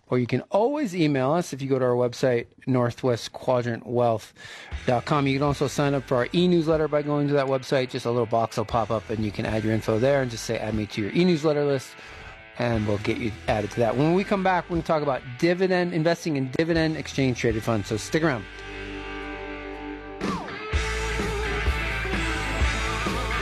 [0.09, 5.27] Or you can always email us if you go to our website, northwestquadrantwealth.com.
[5.29, 7.91] You can also sign up for our e newsletter by going to that website.
[7.91, 10.31] Just a little box will pop up and you can add your info there and
[10.31, 11.91] just say, add me to your e newsletter list,
[12.59, 13.97] and we'll get you added to that.
[13.97, 17.63] When we come back, we're going to talk about dividend, investing in dividend exchange traded
[17.63, 17.87] funds.
[17.89, 18.45] So stick around.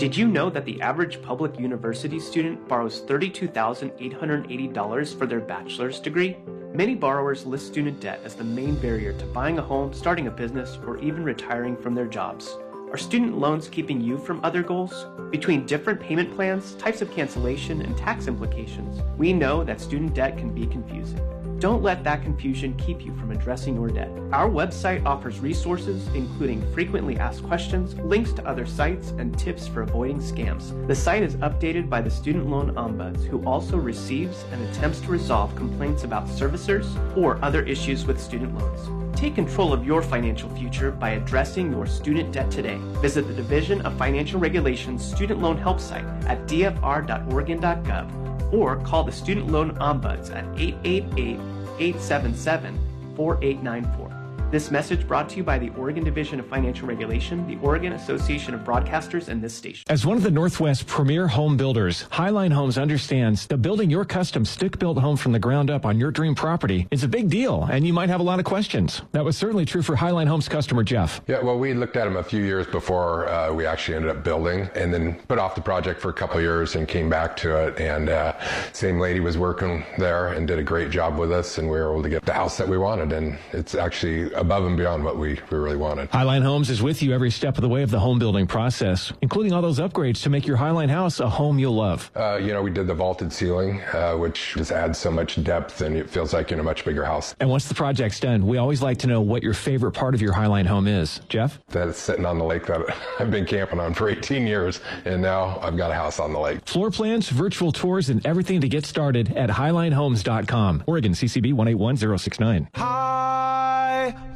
[0.00, 6.38] Did you know that the average public university student borrows $32,880 for their bachelor's degree?
[6.72, 10.30] Many borrowers list student debt as the main barrier to buying a home, starting a
[10.30, 12.56] business, or even retiring from their jobs.
[12.90, 15.04] Are student loans keeping you from other goals?
[15.28, 20.38] Between different payment plans, types of cancellation, and tax implications, we know that student debt
[20.38, 21.20] can be confusing.
[21.60, 24.08] Don't let that confusion keep you from addressing your debt.
[24.32, 29.82] Our website offers resources, including frequently asked questions, links to other sites, and tips for
[29.82, 30.86] avoiding scams.
[30.86, 35.08] The site is updated by the Student Loan Ombuds, who also receives and attempts to
[35.08, 39.09] resolve complaints about servicers or other issues with student loans.
[39.14, 42.78] Take control of your financial future by addressing your student debt today.
[43.02, 49.12] Visit the Division of Financial Regulations Student Loan Help site at dfr.oregon.gov or call the
[49.12, 51.38] Student Loan Ombuds at 888
[51.78, 52.78] 877
[53.16, 54.09] 4894.
[54.50, 58.52] This message brought to you by the Oregon Division of Financial Regulation, the Oregon Association
[58.52, 59.84] of Broadcasters, and this station.
[59.88, 64.44] As one of the Northwest's premier home builders, Highline Homes understands that building your custom
[64.44, 67.86] stick-built home from the ground up on your dream property is a big deal, and
[67.86, 69.02] you might have a lot of questions.
[69.12, 71.20] That was certainly true for Highline Homes customer Jeff.
[71.28, 74.24] Yeah, well, we looked at them a few years before uh, we actually ended up
[74.24, 77.68] building, and then put off the project for a couple years and came back to
[77.68, 77.78] it.
[77.78, 78.34] And uh,
[78.72, 81.92] same lady was working there and did a great job with us, and we were
[81.92, 83.12] able to get the house that we wanted.
[83.12, 86.10] And it's actually above and beyond what we, we really wanted.
[86.10, 89.12] Highline Homes is with you every step of the way of the home building process,
[89.22, 92.10] including all those upgrades to make your Highline house a home you'll love.
[92.16, 95.80] Uh, you know, we did the vaulted ceiling, uh, which just adds so much depth
[95.82, 97.34] and it feels like you're in a much bigger house.
[97.40, 100.22] And once the project's done, we always like to know what your favorite part of
[100.22, 101.20] your Highline home is.
[101.28, 101.60] Jeff?
[101.68, 102.80] That it's sitting on the lake that
[103.20, 106.38] I've been camping on for 18 years, and now I've got a house on the
[106.38, 106.66] lake.
[106.66, 110.84] Floor plans, virtual tours, and everything to get started at HighlineHomes.com.
[110.86, 112.68] Oregon CCB 181069.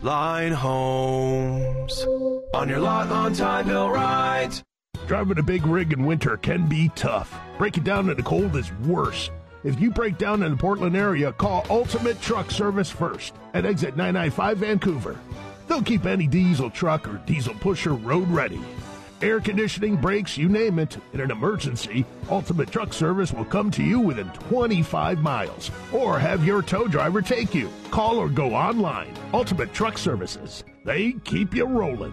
[0.05, 2.07] Highline Homes.
[2.53, 4.51] On your lot, on time, built right.
[5.07, 7.35] Driving a big rig in winter can be tough.
[7.57, 9.31] Breaking down in the cold is worse.
[9.65, 13.97] If you break down in the Portland area, call Ultimate Truck Service first at exit
[13.97, 15.19] 995 Vancouver.
[15.69, 18.61] They'll keep any diesel truck or diesel pusher road ready.
[19.25, 20.99] Air conditioning, brakes, you name it.
[21.15, 26.45] In an emergency, Ultimate Truck Service will come to you within 25 miles or have
[26.45, 27.71] your tow driver take you.
[27.91, 29.15] Call or go online.
[29.33, 30.63] Ultimate Truck Services.
[30.85, 32.13] They keep you rolling.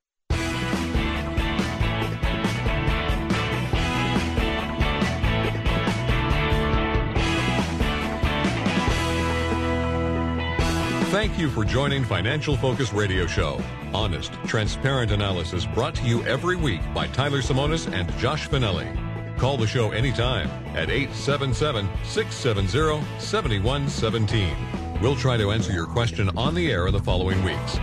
[11.21, 13.61] Thank you for joining Financial Focus Radio Show.
[13.93, 18.89] Honest, transparent analysis brought to you every week by Tyler Simonis and Josh Finelli.
[19.37, 24.99] Call the show anytime at 877 670 7117.
[24.99, 27.77] We'll try to answer your question on the air in the following weeks.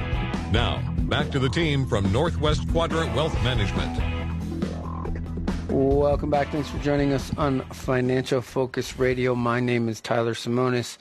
[0.50, 4.02] Now, back to the team from Northwest Quadrant Wealth Management.
[5.70, 6.50] Welcome back.
[6.50, 9.36] Thanks for joining us on Financial Focus Radio.
[9.36, 10.98] My name is Tyler Simonis.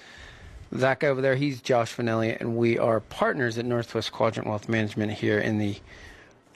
[0.76, 5.14] Guy over there, he's Josh Finelli, and we are partners at Northwest Quadrant Wealth Management
[5.14, 5.78] here in the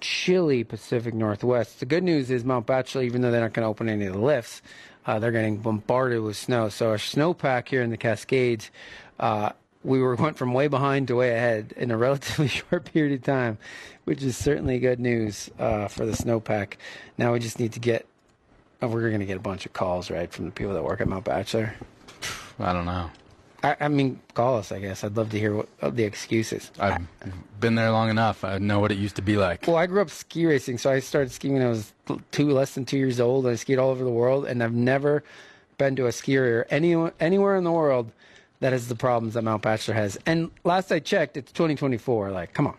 [0.02, 1.80] chilly Pacific Northwest.
[1.80, 4.14] The good news is Mount Bachelor, even though they're not going to open any of
[4.14, 4.62] the lifts,
[5.06, 6.70] uh, they're getting bombarded with snow.
[6.70, 8.70] So our snowpack here in the Cascades,
[9.20, 9.52] uh,
[9.84, 13.24] we were went from way behind to way ahead in a relatively short period of
[13.24, 13.58] time,
[14.04, 16.74] which is certainly good news uh, for the snowpack.
[17.18, 18.06] Now we just need to get.
[18.84, 21.02] Oh, we're going to get a bunch of calls, right, from the people that work
[21.02, 21.76] at Mount Bachelor.
[22.60, 23.12] I don't know.
[23.64, 24.72] I, I, mean, call us.
[24.72, 26.72] I guess I'd love to hear what, uh, the excuses.
[26.80, 27.06] I've
[27.60, 28.44] been there long enough.
[28.44, 29.68] I know what it used to be like.
[29.68, 31.94] Well, I grew up ski racing, so I started skiing when I was
[32.32, 33.46] two, less than two years old.
[33.46, 35.24] I skied all over the world, and I've never
[35.78, 38.12] been to a ski area any, anywhere in the world
[38.62, 40.18] that has the problems that Mount Bachelor has.
[40.26, 42.32] And last I checked, it's 2024.
[42.32, 42.78] Like, come on,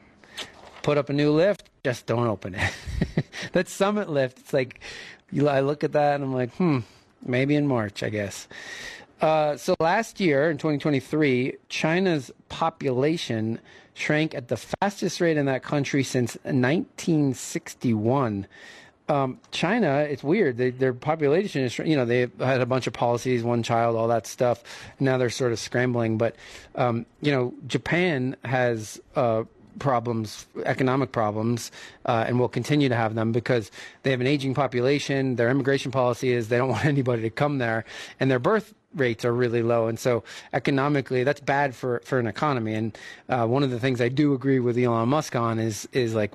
[0.83, 2.73] put up a new lift, just don't open it.
[3.53, 4.81] that summit lift, it's like,
[5.31, 6.81] you, I look at that and I'm like, hmm,
[7.25, 8.47] maybe in March, I guess.
[9.23, 13.61] Uh, so last year in 2023, China's population
[13.95, 18.49] shrank at the fastest rate in that country since 1961.
[19.09, 20.57] Um, China, it's weird.
[20.57, 24.09] They, their population is, you know, they had a bunch of policies, one child, all
[24.09, 24.65] that stuff.
[24.99, 26.19] Now they're sort of scrambling.
[26.19, 26.35] But,
[26.75, 29.45] um, you know, Japan has uh,
[29.79, 31.71] problems, economic problems,
[32.07, 33.71] uh, and will continue to have them because
[34.03, 35.37] they have an aging population.
[35.37, 37.85] Their immigration policy is they don't want anybody to come there,
[38.19, 42.27] and their birth rates are really low, and so economically, that's bad for, for an
[42.27, 42.75] economy.
[42.75, 46.15] And uh, one of the things I do agree with Elon Musk on is is
[46.15, 46.33] like,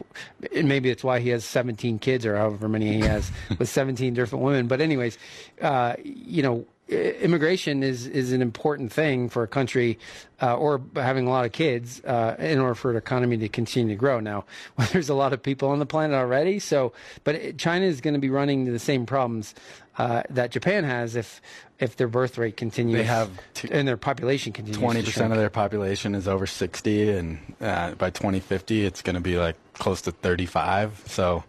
[0.54, 4.44] maybe it's why he has 17 kids or however many he has with 17 different
[4.44, 4.68] women.
[4.68, 5.18] But anyways,
[5.62, 10.00] uh, you know, immigration is is an important thing for a country
[10.42, 13.94] uh, or having a lot of kids uh, in order for an economy to continue
[13.94, 14.20] to grow.
[14.20, 14.46] Now,
[14.78, 16.94] well, there's a lot of people on the planet already, so
[17.24, 19.54] but it, China is going to be running into the same problems
[19.98, 21.42] uh, that Japan has if
[21.80, 22.98] if their birth rate continues.
[22.98, 23.30] They have
[23.70, 24.78] and their population continues.
[24.78, 29.22] Twenty percent of their population is over sixty, and uh, by 2050, it's going to
[29.22, 31.04] be like close to 35.
[31.08, 31.44] So,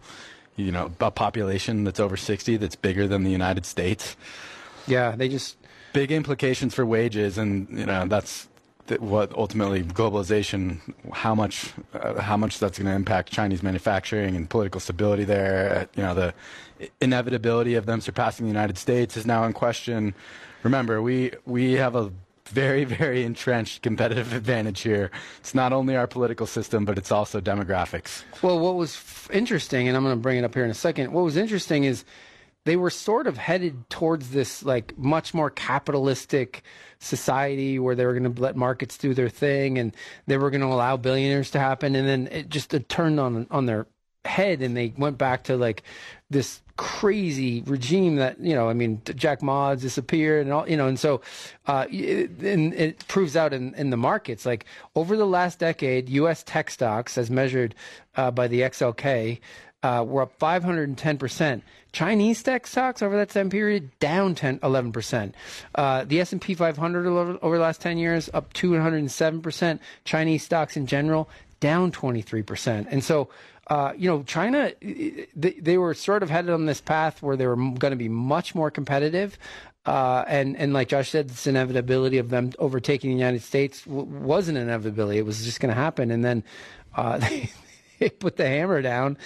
[0.55, 4.15] you know, a population that's over 60 that's bigger than the United States.
[4.87, 5.57] Yeah, they just
[5.93, 8.47] big implications for wages, and you know that's
[8.97, 10.79] what ultimately globalization,
[11.13, 15.75] how much, uh, how much that's going to impact Chinese manufacturing and political stability there.
[15.75, 16.33] Uh, you know, the
[17.01, 20.13] inevitability of them surpassing the United States is now in question.
[20.63, 22.11] Remember, we we have a
[22.49, 25.11] very, very entrenched competitive advantage here.
[25.39, 28.23] It's not only our political system, but it's also demographics.
[28.41, 30.75] Well, what was f- interesting, and I'm going to bring it up here in a
[30.75, 31.13] second.
[31.13, 32.03] What was interesting is
[32.65, 36.63] they were sort of headed towards this like much more capitalistic
[36.99, 39.95] society where they were going to let markets do their thing and
[40.27, 41.95] they were going to allow billionaires to happen.
[41.95, 43.87] And then it just it turned on on their
[44.25, 45.83] head and they went back to like
[46.29, 50.87] this crazy regime that you know i mean jack ma disappeared and all you know
[50.87, 51.19] and so
[51.67, 54.45] uh it, and it proves out in, in the markets.
[54.45, 54.63] Like
[54.95, 57.75] over the last decade us tech stocks as measured
[58.15, 59.39] uh, by the xlk
[59.83, 61.61] uh, were up 510%.
[61.91, 65.33] Chinese tech stocks over that same period down 10, 11%.
[65.75, 69.79] Uh, the S&P 500 over, the last 10 years up 207%.
[70.05, 72.87] Chinese stocks in general down 23%.
[72.89, 73.29] And so,
[73.67, 77.47] uh, you know, China, they, they were sort of headed on this path where they
[77.47, 79.37] were going to be much more competitive.
[79.85, 84.03] Uh, and and like Josh said, this inevitability of them overtaking the United States w-
[84.03, 85.17] was an inevitability.
[85.17, 86.11] It was just going to happen.
[86.11, 86.43] And then
[86.95, 87.49] uh, they,
[88.19, 89.17] put the hammer down,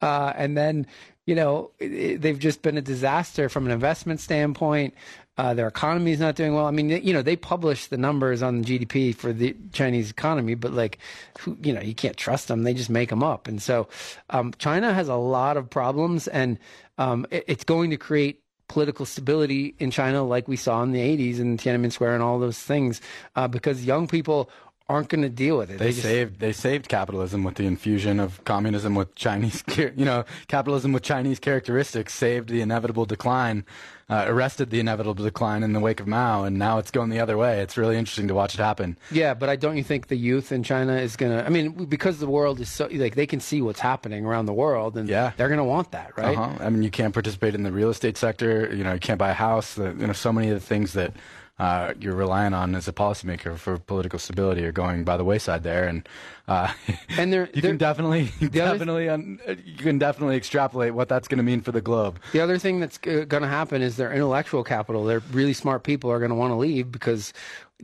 [0.00, 0.86] uh, and then
[1.26, 4.94] you know it, they've just been a disaster from an investment standpoint.
[5.38, 6.66] Uh, their economy is not doing well.
[6.66, 10.74] I mean, you know, they publish the numbers on GDP for the Chinese economy, but
[10.74, 10.98] like,
[11.38, 12.64] who, you know, you can't trust them.
[12.64, 13.48] They just make them up.
[13.48, 13.88] And so,
[14.28, 16.58] um, China has a lot of problems, and
[16.98, 21.00] um, it, it's going to create political stability in China, like we saw in the
[21.00, 23.00] 80s in Tiananmen Square and all those things,
[23.36, 24.50] uh, because young people
[24.88, 25.78] aren't going to deal with it.
[25.78, 30.04] They, They just- saved they saved capitalism with the infusion of communism with Chinese, you
[30.04, 33.64] know, capitalism with Chinese characteristics saved the inevitable decline,
[34.10, 37.20] uh, arrested the inevitable decline in the wake of Mao, and now it's going the
[37.20, 37.60] other way.
[37.60, 38.98] It's really interesting to watch it happen.
[39.10, 41.42] Yeah, but I don't you think the youth in China is gonna?
[41.42, 44.52] I mean, because the world is so like they can see what's happening around the
[44.52, 45.32] world, and Yeah.
[45.36, 46.36] they're gonna want that, right?
[46.36, 46.62] Uh-huh.
[46.64, 48.74] I mean, you can't participate in the real estate sector.
[48.74, 49.74] You know, you can't buy a house.
[49.74, 51.14] The, you know, so many of the things that
[51.62, 55.62] uh, you're relying on as a policymaker for political stability are going by the wayside
[55.62, 56.08] there, and
[56.48, 56.72] uh,
[57.10, 61.44] and there you can definitely definitely un, you can definitely extrapolate what that's going to
[61.44, 62.18] mean for the globe.
[62.32, 65.04] The other thing that's going to happen is their intellectual capital.
[65.04, 67.32] Their really smart people are going to want to leave because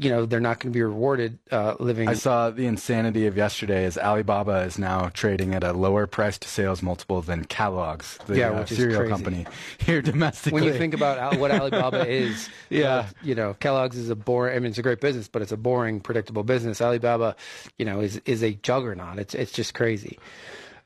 [0.01, 2.09] you know they're not going to be rewarded uh, living.
[2.09, 6.39] I saw the insanity of yesterday is Alibaba is now trading at a lower price
[6.39, 9.45] to sales multiple than Kellogg's, the Yeah, uh, cereal company
[9.79, 10.61] here domestically.
[10.61, 12.95] when you think about Al- what Alibaba is, Yeah.
[12.95, 14.57] uh, you know, Kellogg's is a boring.
[14.57, 16.81] I mean, it's a great business, but it's a boring, predictable business.
[16.81, 17.35] Alibaba,
[17.77, 19.19] you know, is is a juggernaut.
[19.19, 20.19] It's it's just crazy.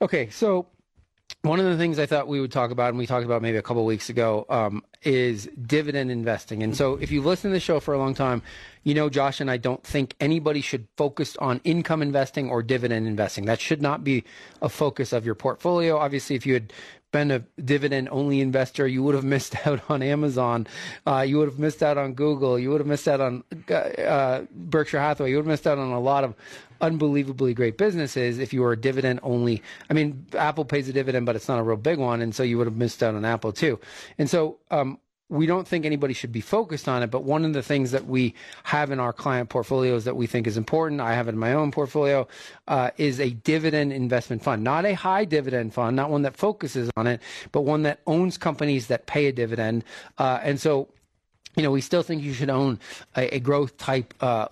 [0.01, 0.67] Okay, so
[1.43, 3.57] one of the things I thought we would talk about, and we talked about maybe
[3.59, 6.63] a couple weeks ago, um, is dividend investing.
[6.63, 8.43] And so, if you've listened to the show for a long time,
[8.85, 13.09] you know Josh and I don't think anybody should focus on income investing or dividend
[13.09, 13.47] investing.
[13.47, 14.23] That should not be
[14.61, 15.99] a focus of your portfolio.
[15.99, 16.73] Obviously, if you had
[17.13, 20.67] been a dividend only investor, you would have missed out on Amazon.
[21.07, 22.59] Uh, you would have missed out on Google.
[22.59, 25.31] You would have missed out on uh, Berkshire Hathaway.
[25.31, 26.35] You would have missed out on a lot of
[26.81, 29.63] unbelievably great businesses if you were a dividend only.
[29.89, 32.21] I mean, Apple pays a dividend, but it's not a real big one.
[32.21, 33.79] And so you would have missed out on Apple too.
[34.19, 34.99] And so, um,
[35.33, 38.07] we don't think anybody should be focused on it, but one of the things that
[38.07, 41.55] we have in our client portfolios that we think is important, I have in my
[41.55, 42.29] own portfolio,
[42.69, 44.63] uh, is a dividend investment fund.
[44.63, 48.37] Not a high dividend fund, not one that focuses on it, but one that owns
[48.37, 49.85] companies that pay a dividend.
[50.19, 50.89] Uh, and so
[51.57, 52.79] you know, we still think you should own
[53.15, 54.49] a, a growth type uh,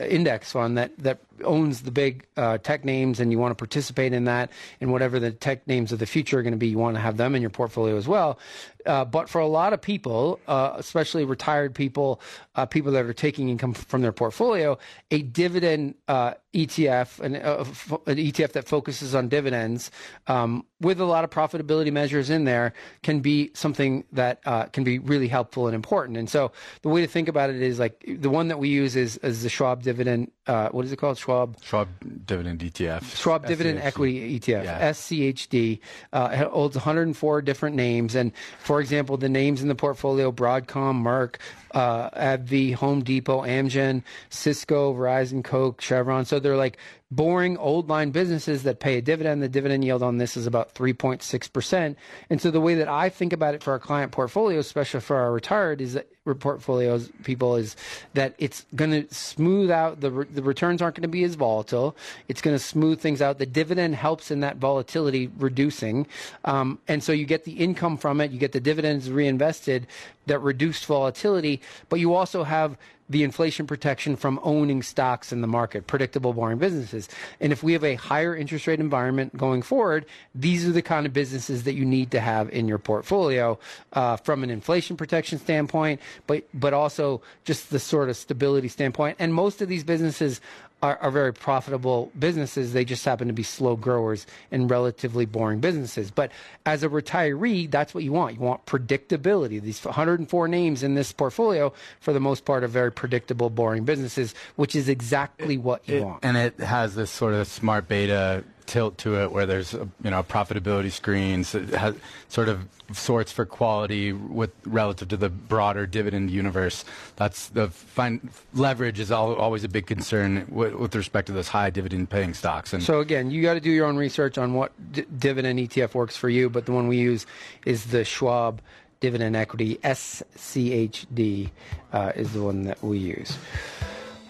[0.00, 4.12] index fund that, that owns the big uh, tech names and you want to participate
[4.12, 6.78] in that and whatever the tech names of the future are going to be, you
[6.78, 8.38] want to have them in your portfolio as well.
[8.86, 12.20] Uh, but for a lot of people, uh, especially retired people,
[12.54, 14.78] uh, people that are taking income from their portfolio,
[15.10, 19.90] a dividend uh, ETF, an, uh, f- an ETF that focuses on dividends
[20.26, 22.72] um, with a lot of profitability measures in there,
[23.02, 26.16] can be something that can be really helpful and important.
[26.16, 28.96] And so the way to think about it is like the one that we use
[28.96, 31.16] is, is the Schwab dividend uh, what is it called?
[31.16, 31.56] Schwab.
[31.62, 31.86] Schwab
[32.26, 33.04] dividend ETF.
[33.16, 33.84] Schwab dividend SCHD.
[33.84, 34.90] equity ETF, Yeah.
[34.90, 35.78] SCHD,
[36.12, 38.14] uh, holds 104 different names.
[38.16, 41.36] And for example, the names in the portfolio Broadcom, Merck,
[41.72, 46.24] uh, AbbVie, Home Depot, Amgen, Cisco, Verizon, Coke, Chevron.
[46.24, 46.78] So they're like
[47.10, 49.42] boring old line businesses that pay a dividend.
[49.42, 51.96] The dividend yield on this is about 3.6%.
[52.30, 55.16] And so the way that I think about it for our client portfolios, especially for
[55.16, 57.76] our retired, is that portfolios people is
[58.14, 61.34] that it's going to smooth out the re- the returns aren't going to be as
[61.34, 61.96] volatile.
[62.28, 63.38] It's going to smooth things out.
[63.38, 66.06] The dividend helps in that volatility reducing,
[66.44, 68.30] um, and so you get the income from it.
[68.30, 69.86] You get the dividends reinvested
[70.30, 72.78] that reduced volatility, but you also have
[73.08, 77.08] the inflation protection from owning stocks in the market, predictable, boring businesses.
[77.40, 81.06] And if we have a higher interest rate environment going forward, these are the kind
[81.06, 83.58] of businesses that you need to have in your portfolio
[83.94, 89.16] uh, from an inflation protection standpoint, but but also just the sort of stability standpoint.
[89.18, 90.40] And most of these businesses
[90.82, 92.72] are, are very profitable businesses.
[92.72, 96.10] They just happen to be slow growers and relatively boring businesses.
[96.10, 96.32] But
[96.64, 98.34] as a retiree, that's what you want.
[98.34, 99.60] You want predictability.
[99.60, 104.34] These 104 names in this portfolio, for the most part, are very predictable, boring businesses,
[104.56, 106.24] which is exactly what you It- want.
[106.24, 110.10] and it has this sort of smart beta tilt to it where there's uh, you
[110.10, 111.94] know profitability screens has
[112.28, 116.84] sort of sorts for quality with relative to the broader dividend universe
[117.16, 121.48] that's the fine leverage is al always a big concern with, with respect to those
[121.48, 124.54] high dividend paying stocks and So again, you got to do your own research on
[124.54, 126.50] what d- dividend ETF works for you.
[126.50, 127.26] But the one we use
[127.66, 128.60] is the Schwab
[129.00, 131.50] Dividend Equity SCHD
[131.92, 133.36] uh, is the one that we use.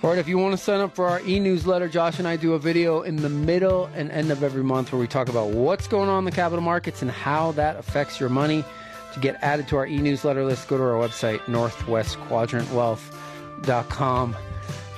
[0.03, 2.55] All right, if you want to sign up for our e-newsletter, Josh and I do
[2.55, 5.86] a video in the middle and end of every month where we talk about what's
[5.86, 8.64] going on in the capital markets and how that affects your money.
[9.12, 14.36] To get added to our e-newsletter list, go to our website, northwestquadrantwealth.com,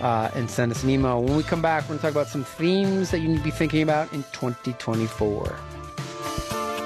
[0.00, 1.20] uh, and send us an email.
[1.20, 3.42] When we come back, we're going to talk about some themes that you need to
[3.42, 5.59] be thinking about in 2024.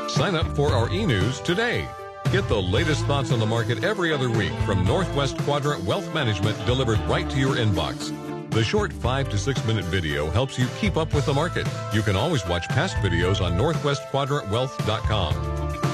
[0.08, 1.86] Sign up for our e-news today.
[2.36, 6.54] Get the latest thoughts on the market every other week from Northwest Quadrant Wealth Management
[6.66, 8.12] delivered right to your inbox.
[8.50, 11.66] The short 5 to 6 minute video helps you keep up with the market.
[11.94, 15.85] You can always watch past videos on northwestquadrantwealth.com.